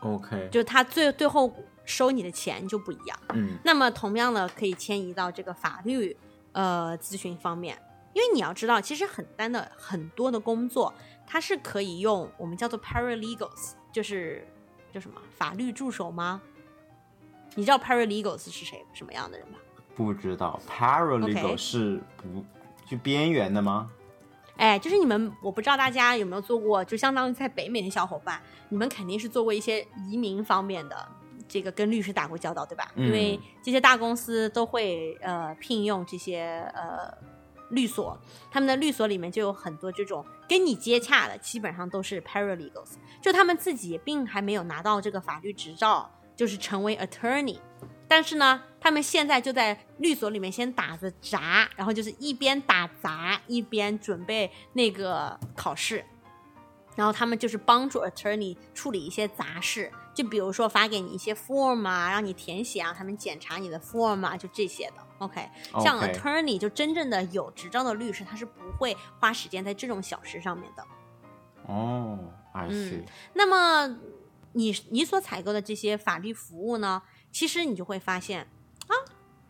[0.00, 1.52] ？，OK，就他最最后
[1.84, 3.18] 收你的钱就不一样。
[3.34, 6.16] 嗯那么同样的可以迁移到这个法律
[6.52, 7.76] 呃咨询方面，
[8.12, 10.92] 因为你要知道，其实很单的很多的工作，
[11.26, 14.46] 它是可以用我们叫做 paralegals，就是
[14.92, 16.40] 叫什么法律助手吗？
[17.54, 19.58] 你知道 paralegals 是谁什么样的人吗？
[19.94, 22.44] 不知道 paralegal OK 是不
[22.86, 23.90] 就边缘的吗？
[24.56, 31.08] 哎，就是你们，我不知道大家有没有做过，就相当于在北美的小伙伴，你们肯定是做过一些移民方面的，
[31.48, 32.90] 这个跟律师打过交道，对吧？
[32.94, 37.12] 嗯因为这些大公司都会呃聘用这些呃
[37.70, 38.16] 律所，
[38.50, 46.10] 他们的律所里面就有很多这种跟你接洽的，基本上都是 paralegals，就他们自己并还没有拿到这个法律执照，
[46.42, 47.56] 就是成为 attorney。
[48.08, 56.04] 但是呢，他们现在就在律所里面先打着杂，然后就是一边打杂一边准备那个考试，
[56.96, 64.94] 然后他们就是帮助 attorney 处理一些杂事，就比如说发给你一些 form 啊，让你填写啊，他们检查你的 form 啊，就这些的。
[65.18, 65.48] OK，
[65.80, 70.84] 像 attorney 就真正的有执照的律师，他是不会花时间在这种小事上面的。
[71.68, 72.18] 哦
[72.52, 73.96] ，I 嗯 see，那么
[74.52, 78.42] 你你所采购的这些法律服务呢，其实你就会发现
[78.86, 78.94] 啊，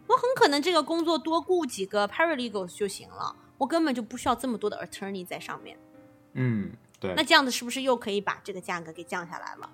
[0.07, 5.79] 我很可能这个工作多雇几个 paralegals 就行了，我根本就不需要这么多的 attorney 在上面。
[6.35, 9.71] 嗯，对那，这样子是不是又可以把这个价格给降下来了？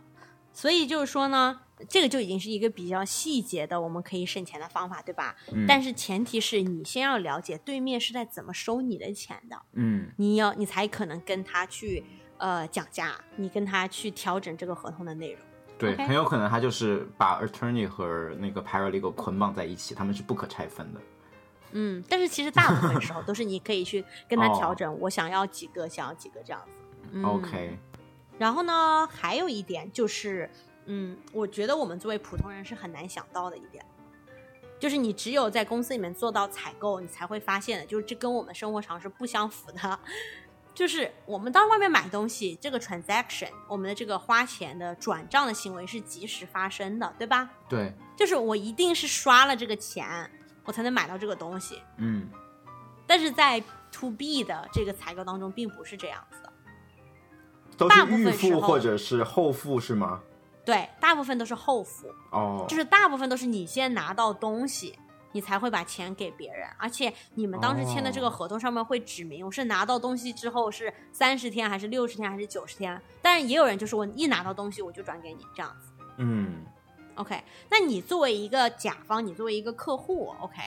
[0.52, 5.36] 所以就是说呢，这个就已经是一个比较细节的，我们可以省钱的方法，对吧？
[5.52, 12.02] 嗯但是前提是你先要了解对面是在怎么收你的钱的，嗯你要你才可能跟他去
[12.38, 15.40] 呃讲价，你跟他去调整这个合同的内容。
[15.78, 21.00] 对很有可能他就是把 attorney 和那个 paralegal 捆绑在一起，他们是不可拆分的。
[21.72, 26.82] 嗯，但是其实大部分时候都是你可以去跟他调哦整，我想要几个，想要几个这样子。
[27.12, 27.78] 嗯 OK，
[28.38, 30.50] 然后呢，还有一点就是，
[30.86, 33.84] 嗯，我觉得我们作为普通人是很难想到的一点，
[34.80, 40.00] 就是你只有在公司里面做到采购，你才会发现的，就是这跟我们生活常识不相符的。
[40.78, 47.50] 就是我们到外面买东西，这个 transaction，我们的这个花钱的转账的行为是及时发生的，对吧？
[47.68, 50.06] 对，就是我一定是刷了这个钱，
[50.62, 51.82] 我才能买到这个东西。
[51.96, 52.28] 嗯
[53.08, 56.52] 但是在 to B 的这个采购当中，并不是这样子的。
[57.76, 60.20] 都大是预付部分时候或者是后付是吗？
[60.64, 62.06] 对，大部分都是后付。
[62.30, 64.96] 哦，就是大部分都是你先拿到东西，
[65.32, 75.92] 你才会把钱给别人，而且你们当时签的这个哦合同上面会指明我是拿到东西之后是三十天还是六十天还是九十天，但是也有人就是我一拿到东西我就转给你这样子。
[76.16, 76.64] 嗯
[77.16, 80.60] OK，那你作为一个甲方，你作为一个客户，OK，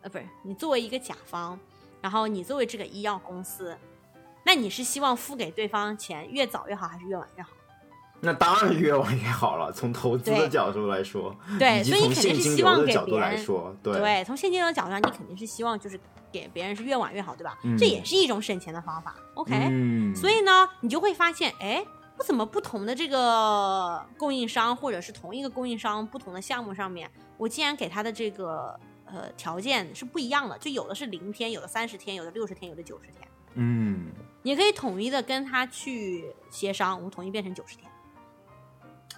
[0.00, 1.58] 呃，不是你作为一个甲方，
[2.00, 3.76] 然后你作为这个医药公司，
[4.44, 7.50] 那你是希望付给对方钱越早越好，还是越晚越好？
[8.24, 9.72] 那当然越晚越好了。
[9.72, 15.98] 从投资的角度来说，对，所以你肯定是希望给别人来说，对对，从现金流的角度上，你肯定是希望就是
[16.30, 17.58] 给别人是越晚越好，对吧？
[17.64, 19.16] 嗯这也是一种省钱的方法。
[19.34, 21.84] OK，、嗯，所以呢，你就会发现，哎，
[22.16, 30.56] 为我怎么不同的这个供应商，或者是同一个供应商不同的项目上面，我竟然给他的这个呃条件是不一样的？
[30.58, 33.28] 就有的是零天，有的三十天，有的六十天，有的九十天。
[33.54, 34.06] 嗯，
[34.42, 37.90] 你可以统一的跟他去协商，我们统一变成九十天。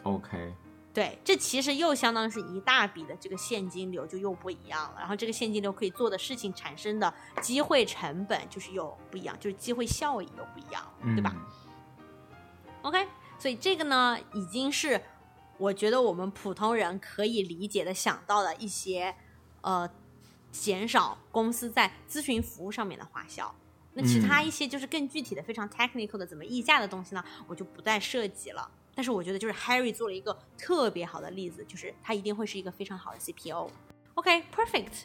[0.04, 0.54] OK，
[0.92, 11.34] 对，这其实又相当是一大笔的这个现金流就又不一样了，然后这个现金流可以做的事情产生的机会成本就是又不一样，就是机会效益又不一样，嗯，对吧
[12.82, 15.00] ？？OK，所以这个呢，已经是
[15.58, 19.14] 我觉得我们普通人可以理解的、想到的一些
[19.62, 19.88] 呃
[20.52, 23.52] 减少公司在咨询服务上面的花销。
[23.94, 28.70] 那其他嗯一些就是更具体的、非常 technical 的怎么议价的东西呢，我就不再涉及了。
[28.94, 33.68] 但是我觉得就是 Harry 做了一个特别好的例子，就是他一定会是一个非常好的 CPO。
[34.14, 35.02] OK，perfect、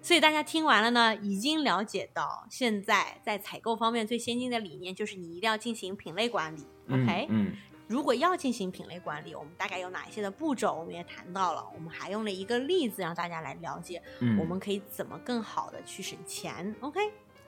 [0.00, 6.64] 所以大家听完了呢，已经了解到现在在采购方面最先进的理念就是你一定要进行品类管理。
[6.86, 7.56] 嗯 OK，、嗯
[7.88, 11.62] 如果要进行品类管理，我们大概有哪一些的步骤，我们也谈到了。
[11.74, 16.74] 我们还用了一个例子让大家来了解，嗯，我们可以怎么更好的去省钱。
[16.80, 17.00] OK，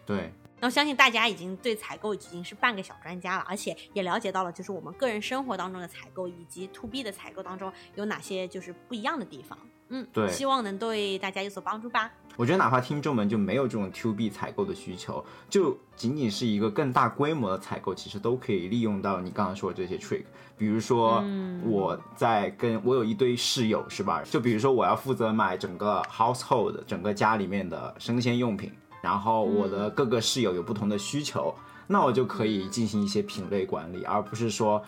[0.05, 0.31] 对，
[0.61, 9.59] 那我相信大家已经对采购已经是半个小专家了，而且也了解到了，就是我们个人生活当中的采购以及 to B 的采购当中有哪些就是不一样的地方。
[9.89, 12.11] 嗯，对希望能对大家有所帮助吧。
[12.37, 20.25] 我觉得哪怕听众们就没有这种 to B 采购的需求，就仅仅是一个更大规模的采购，其实都可以利用到你刚刚说的这些 trick。
[20.57, 24.23] 比如说，嗯我在跟我有一堆室友，是吧？
[24.25, 28.73] 就比如说我要负责买整个 household 整个家里面的生鲜用品，
[29.05, 31.55] 然后我的各个室友有不同的需求，
[31.87, 34.83] 那我就可以进行一些品类管理，而不是说。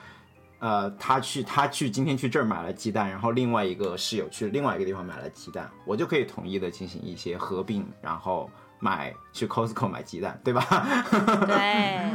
[0.59, 10.65] 呃，他去他去今天去这儿买了鸡蛋，然后另外一个室友去另外一个地方买了鸡蛋，我就可以统一的进行一些合并，然后买去 Costco 买鸡蛋，对吧？
[11.47, 12.11] 对，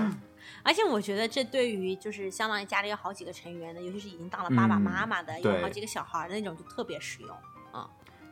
[0.63, 7.29] 而且我觉得这对于就是相当于家里有好几个成员的，尤其是已经当了爸爸嗯妈妈的，有好几个小孩的那种，就特别实用。
[7.71, 7.87] 啊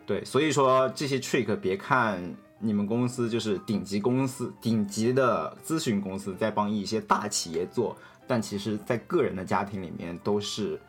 [0.08, 2.20] 对，所以说这些 trick 别看
[2.60, 7.98] 你们公司就是顶级公司、顶级的咨询公司在帮一些大企业做，
[8.28, 10.80] 但其实在个人的家庭里面都是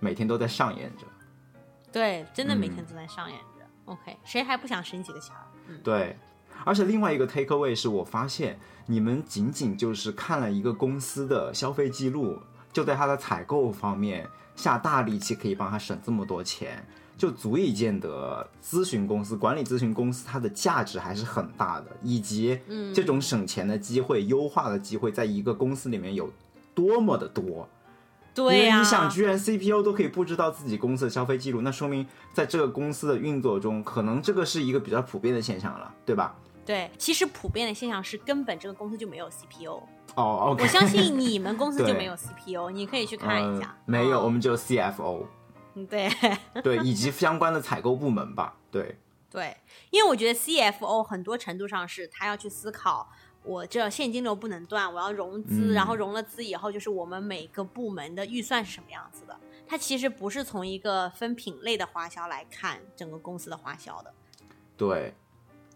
[0.00, 1.06] 每天都在上演着。
[1.90, 3.64] 对，真的每嗯天都在上演着。
[3.86, 5.40] OK，谁还不想省几个小孩？
[5.68, 6.16] 嗯，对，
[6.64, 12.38] 而且另外一个 take away 是我发现你们仅仅就是看了一个公司的消费记录，
[12.72, 16.86] 就在它的采购方面下大力气，可以帮他省这么多钱，
[17.16, 26.30] 就足以见得咨询公司、管理咨询公司它的价值还是很大的，以及嗯这种省钱的机会、优化的机会，在一个公司里面有
[26.74, 27.68] 多么的多。
[28.34, 36.34] 对呀、为你想，居然 CPO 都可以不知道自己公司的消费记录，那说明在这个公司的运作中，可能这个是一个比较普遍的现象了，对吧？
[36.66, 39.80] 对，其实普遍的现象是根本这个公司就没有 CPO。
[40.16, 43.66] 哦，OK，我相信你们公司就没有 CPO，你可以去看一下。
[43.66, 45.28] 呃没有，我嗯们只有 CFO，嗯
[45.88, 46.10] 对
[46.62, 48.96] 对，以及相关的采购部门吧，对，
[49.30, 49.56] 对，
[49.90, 53.10] 因为我觉得 CFO 很多程度上是他要去思考。
[53.42, 59.38] 我这现金流不能断，我要融资，嗯然后融了资以后，就是我们每个部门的预算是什么样子的。
[59.66, 64.14] 它其实不是从一个分品类的花销来看整个公司的花销的。
[64.78, 65.12] 对，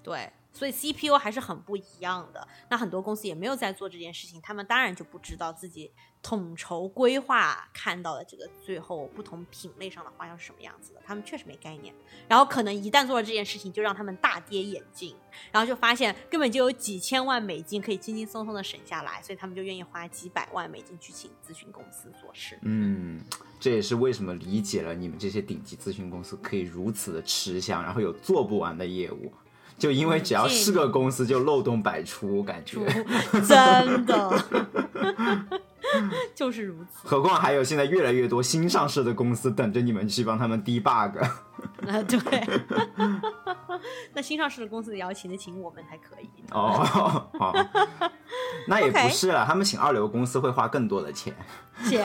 [0.03, 2.49] 对，所以 CPO 还是很不一样的。
[2.71, 5.93] 那很多公司也没有在做这件事情，他们当然就不知道自己
[6.23, 11.95] 统筹规划看到的这个最后不同品类上的花样是什么样子的，他们确实没概念。
[12.27, 15.15] 然后可能一旦做了这件事情，就让他们大跌眼镜，
[15.53, 22.59] 然后就发现根本就有几千万美金可以轻轻松松的省下来，所以他们就愿意花几百万美金去请咨询公司做事。
[22.63, 23.21] 嗯，
[23.61, 29.33] 这也是为什么理解了你们这些顶级咨询公司可以如此的吃香，然后有做不完的业务，
[29.79, 32.85] 就因为只要是个公司就漏洞百出，感觉。
[33.47, 34.45] 真的，
[36.35, 37.07] 就是如此。
[37.09, 41.19] 何况还有现在越来越多新上市的公司等着你们去帮他们 debug。
[41.21, 42.19] 啊，对。
[44.13, 46.29] 那新上市的公司也要请得请我们才可以。
[46.51, 47.55] 哦，好，
[48.67, 51.35] 那也不是了，他们请二流公司会花更多的钱，
[51.85, 52.03] 姐，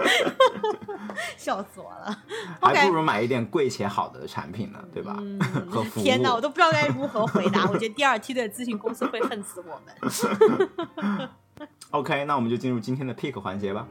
[1.36, 2.16] 笑死我了。
[2.60, 5.14] 还不如买一点贵且好的产品呢，对吧？
[5.18, 5.38] 嗯
[5.70, 6.02] 和服务。
[6.02, 7.66] 天哪，我都不知道该如何回答。
[7.66, 11.28] 我觉得第二梯队的咨询公司会恨死我们。
[11.90, 13.86] OK，那我们就进入今天的 pick 环节吧。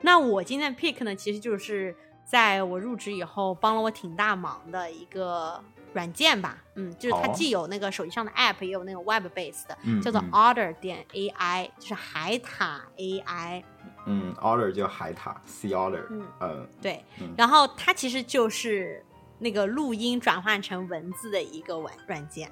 [0.00, 5.60] 那我今天的 pick 呢，其实就是在我入职以后帮了我挺大忙的一个
[5.92, 6.58] 软件吧。
[6.76, 13.62] 嗯，就是它既有那个手机上的 app，也有那个 web base 的，嗯叫做嗯 Order 点 AI，就是海塔 AI。
[14.06, 19.02] 嗯，order 叫海塔，C order，嗯呃，对嗯，然后它其实就是
[19.44, 22.50] 那个录音转换成文字的一个软软件。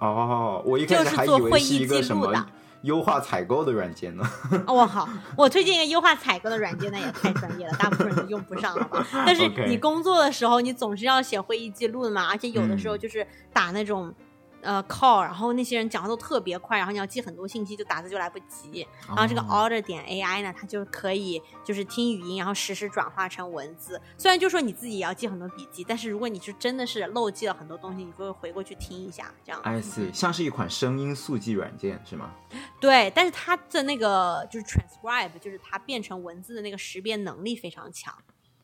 [0.00, 2.46] 哦，我一开就是始还以做会议为是一个什么记录的
[2.82, 4.24] 优化采购的软件呢。
[4.66, 9.06] 哦，我好，我推荐一个优化采购的软件，那也太专业了，大部分人都用不上，了吧？
[9.24, 14.12] 但是 你工作的时候，你总是要写会议记录的嘛，而且有的时候嗯就是打那种。
[14.60, 18.86] 呃，call，然后那些人讲的都特别快，然后你要记很多信息，就打字就来不及。
[19.06, 24.00] 然后这个哦 Order 点 AI 呢，它就可以就是听语音，然后实时转化成文字。
[24.16, 29.60] 虽然就说你自己也要记很多笔记，但是如果你是真的是漏记了很多东西，你就会回过去听一下，这样。
[29.62, 32.32] I see，像是一款声音速记软件是吗？
[32.80, 38.12] 对，但是它的那个就是 transcribe，就是它变成文字的那个识别能力非常强。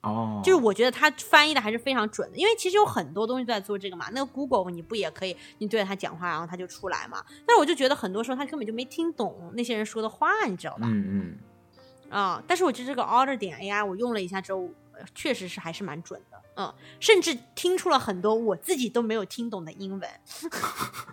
[0.05, 4.07] 哦，就是我觉得他翻译的还是非常准的，因为其实有很多东西都在做这个嘛。
[4.13, 7.25] 那个 Google 你不也可以，你对着他讲话，然后他就出来嘛。
[7.47, 10.87] 但是我就觉得很多时候他根本就没听懂那些人说的话，你知道吧？
[10.87, 11.39] 嗯
[12.11, 20.11] 嗯，啊、但是我觉得这个 Order 点 AI 我用了一下之后，呃确实是还是蛮准的，嗯，甚至听出了很多我自己都没有听懂的英文。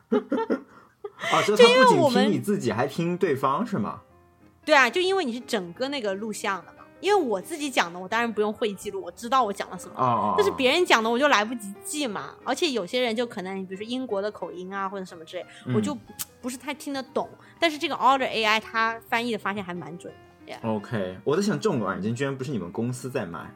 [1.32, 4.02] 哦，就 他不仅听你自己，还听对方是吗？
[4.66, 6.81] 对啊，就因为你是整个那个录像的嘛。
[7.02, 10.36] 因为我自己讲的，我当然不用会议记录，我知道我讲了什么。
[10.38, 15.98] 但是哦别人讲的我就来不及记嘛，而且有些人就可能，比如说英国的口音啊或者什么之类，嗯我就
[16.42, 17.28] 不是太听得懂。
[17.60, 20.54] 但是这个 Order AI 它翻译的发现还蛮准的。
[20.54, 23.54] Yeah OK，我在想这种软件居然不是你们公司在卖，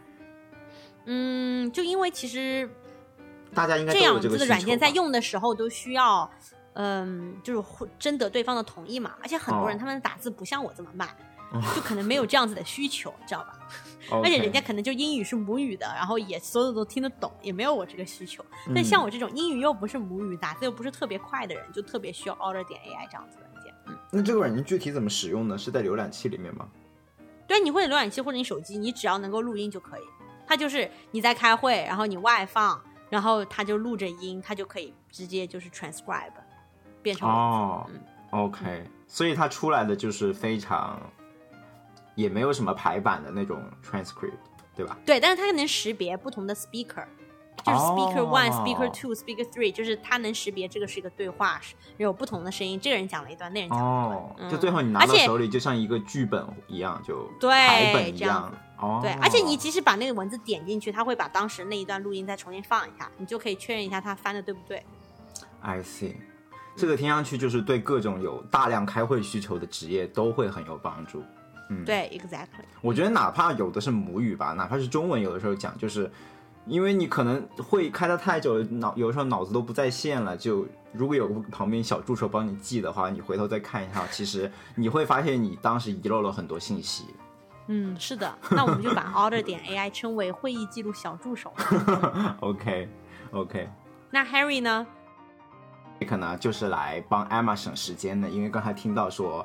[1.05, 2.69] 嗯，就因为其实
[3.53, 6.29] 大家应该这样有这个软件在用的时候都需要，
[6.73, 9.15] 嗯，就是会征得对方的同意嘛。
[9.21, 11.09] 而且很多人哦他们打字不像我这么慢，
[11.75, 13.59] 就可能没有这样子的需求，知道吧？
[14.11, 18.45] 而且人家可能就英语是母语的，然后也所有都听得懂，也没有我这个需求。
[18.67, 23.73] 但嗯像我这种英语又不是母语，打字又不是特别快的人，就特别需要 Order 点 AI 这样子的软件。
[23.87, 25.57] 嗯，那这个软件具体怎么使用呢？
[25.57, 26.67] 是在浏览器里面吗？
[27.47, 30.03] 对，你会浏览器或者你手机，你只要能够录音就可以。
[30.47, 32.79] 它就是你在开会，然后你外放，
[33.09, 36.31] 然后它就录着音，它就可以直接就是 transcribe
[37.01, 37.27] 变成。
[37.27, 37.99] 哦嗯
[38.31, 40.99] OK，所以它出来的就是非常，
[42.15, 44.31] 也没有什么排版的那种 transcript，
[44.75, 44.97] 对吧？
[45.05, 47.05] 对，但是它能识别不同的 speaker，
[47.63, 54.51] 就是 speaker one、哦 speaker two、speaker three，就是它能识别这个是一个对话，是有不同的声音，这个人讲了一段，那人讲了一段。
[54.51, 58.51] 就最后你拿到手里，就像一个剧本一样，就对排本一样。
[58.77, 64.83] 哦，对，而且你即使把那个文字点进去，它会把当时那一段录音再重新放一下，你就可以确认一下它翻的对不对。
[65.61, 66.15] I see，
[66.75, 71.23] 这个听上去就是对各种有大量开会需求的职业都会很有帮助。
[71.69, 72.63] 嗯，对，exactly。
[72.81, 76.11] 我觉得哪怕有的是母语吧，哪怕是中文，有的时候讲就是，
[76.67, 87.05] 因为你可能会开的太久，脑有时候脑子都不在线了，就如果有个旁边小助手帮你记的话，你回头再看一下，其实你会发现你当时遗漏了很多信息。
[87.67, 91.51] 嗯，是的，那我们就把 Order 点 AI 称为会议记录小助手。
[92.41, 92.87] OK
[93.31, 93.67] OK，
[94.11, 94.85] 那 Harry 呢？
[96.07, 99.43] 可能就是来帮 Emma 省时间的，因为刚才听到说。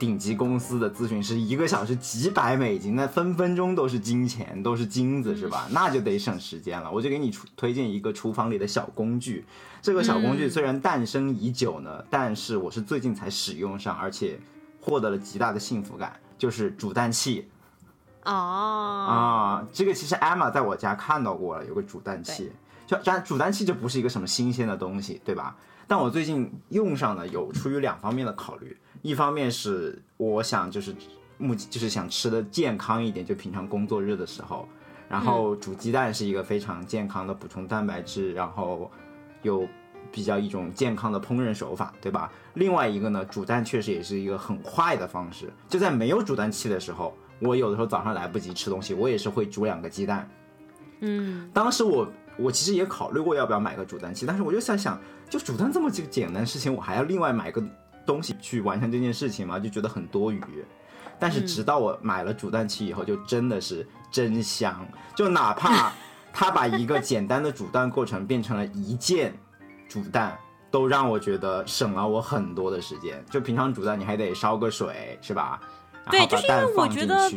[0.00, 5.68] 顶级公司的咨询师一个小时几百美金，那分分钟都是金钱，都是金子，是吧？
[5.70, 6.90] 那就得省时间了。
[6.90, 9.44] 我就给你出推荐一个厨房里的小工具。
[9.82, 14.40] 这个小工具嗯虽然诞生已久呢，但是我是最近才使用上，而且
[14.80, 17.46] 获得了极大的幸福感，就是煮蛋器
[18.24, 19.66] 哦，啊。
[19.70, 22.50] 这个其实 Emma 在我家看到过了，有个煮蛋器。
[22.86, 25.54] 就但煮蛋器这不是一个什么新鲜的东西，对吧？
[25.86, 30.94] 但我最近用上呢，有出于两方面的考虑，一方面是我想就是
[31.38, 34.68] 目就是想吃的健康一点，就平常工作日的时候，
[35.08, 38.90] 然后煮鸡蛋是一个非常健康的补充蛋白质，然后
[39.42, 39.66] 又
[40.12, 42.30] 比较一种健康的烹饪手法，对吧？
[42.54, 50.28] 另外一个呢，煮蛋确实也是一个很快的方式，就在没有煮蛋器的时候，我有的时候早上来不及吃东西，我也是会煮两个鸡蛋，
[51.00, 57.62] 嗯，当时我我其实也考虑过要不要买个煮蛋器，但是我就在想，就煮蛋这么这个简单的事情，我还要另外买个
[58.12, 59.58] 东西去完成这件事情嘛？
[59.58, 60.42] 就觉得很多余。
[61.18, 65.92] 但是直到我买了煮蛋器以后，就真的是真香，就哪怕
[66.32, 69.34] 他把一个简单的煮蛋过程变成了一件
[69.88, 70.38] 煮蛋。
[70.72, 73.20] 都让我觉得省了我很多的时间。
[73.28, 75.60] 就平常煮蛋，你还得烧个水，是吧？
[76.12, 77.28] 对就是因为我觉得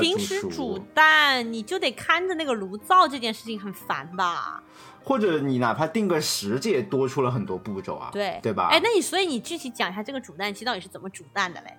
[0.00, 4.62] 平时煮蛋你就得看着那个炉灶，这件事情很烦吧？
[5.06, 8.70] 或者你哪怕定个时，这也多出了很多步骤啊，对，对吧？
[8.72, 11.72] 哎，那你所以你具体讲一下这个煮蛋器到底是怎么煮蛋的嘞？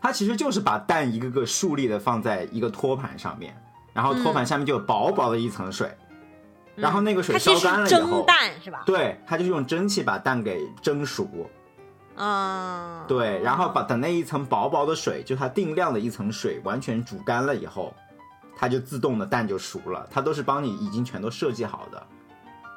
[0.00, 3.60] 它其实就是把蛋一个个竖立的放在一个托盘上面，
[3.92, 5.90] 然后嗯托盘下面就有薄薄的一层水，
[6.76, 8.84] 然后那个水烧干了以后，蛋是吧？
[8.86, 11.28] 对，它就是用蒸汽把蛋给蒸熟，
[12.14, 17.92] 嗯，对，然后把等那一层薄薄的水，就它定量的一层水完全煮干了以后，
[18.56, 22.06] 它就自动的蛋就熟了，它都是帮你已经全都设计好的。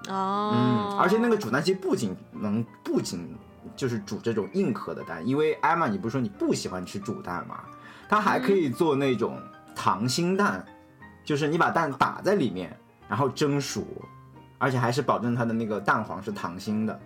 [0.09, 3.35] 哦，嗯，而且那个煮蛋器不仅能不仅
[3.75, 7.61] 就是煮这种硬壳的蛋，因为艾玛你不是说你不喜欢吃煮蛋吗？
[8.09, 9.39] 它还可以做那种
[9.75, 10.63] 溏心蛋，
[11.23, 12.77] 就是你把蛋打在里面，
[13.07, 13.85] 然后蒸熟，
[14.57, 16.99] 而且还是保证它的那个蛋黄是溏心的，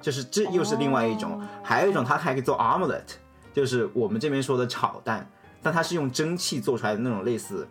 [0.00, 1.40] 就是这又是另外一种。
[1.40, 3.16] 哦还有一种它还可以做 omelette，
[3.52, 5.28] 就是我们这边说的炒蛋，
[5.60, 7.68] 但它是用蒸汽做出来的那种类似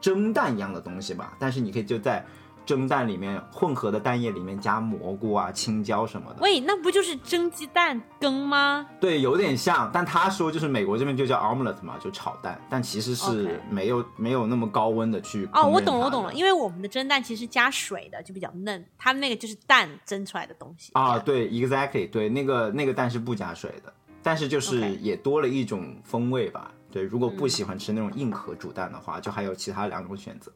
[0.00, 2.26] 蒸蛋一样的东西吧，但是你可以就在
[2.66, 6.40] 蒸蛋里面混合的蛋液里面加蘑菇啊、青椒什么的。
[6.42, 8.86] 喂，那不就是蒸鸡蛋羹吗？
[9.00, 23.92] 对，有点像，但他说就是美国这边就叫 omelette 嘛，就炒蛋，但其实是没有没有那么高温的去哦，我懂了我懂了，因为我们的蒸蛋其实加水的，就比较嫩，它那个就是蛋蒸出来的东西啊，对，exactly，对，那个那个蛋是不加水的，
[24.24, 26.72] 但是就是也多了一种风味吧。
[26.90, 30.50] 对，如果不嗯喜欢吃那种硬壳煮蛋的话，就还有其他两种选择。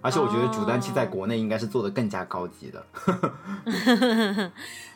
[0.00, 2.86] 而且我觉得煮蛋器在哦国内应该是做的更加高级的，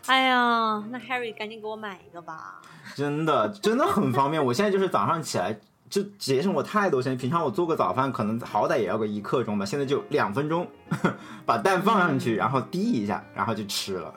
[0.06, 2.60] 哎呀，那 Harry 赶紧给我买一个吧。
[2.94, 4.44] 真的真的很方便。
[4.44, 10.66] 我现在就是早上起来就节省我太多时间，平常我做个早饭可能好歹也要个一刻钟吧，现在就两分钟，
[11.46, 14.14] 把蛋放上去，然后滴一下，然后就吃了。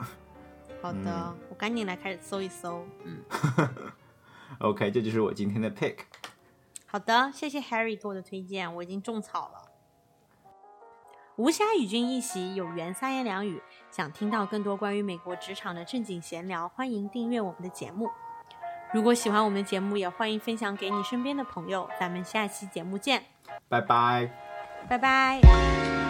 [0.82, 2.86] 好的，嗯我赶紧来开始搜一搜。
[3.04, 3.18] 嗯
[4.60, 5.96] ，OK，这就是我今天的 pick。
[6.86, 9.65] 好的，谢谢 Harry 给我的推荐，我已经种草了。
[11.38, 13.62] 无暇与君一席，有缘三言两语。
[13.92, 18.10] 想听到更多关于美国职场的正经闲聊，欢迎订阅我们的节目。
[18.94, 21.90] 如果喜欢我们的节目，也欢迎分享给你身边的朋友。
[22.00, 23.24] 咱们下期节目见，
[23.68, 24.30] 拜拜。
[24.88, 26.05] 拜拜。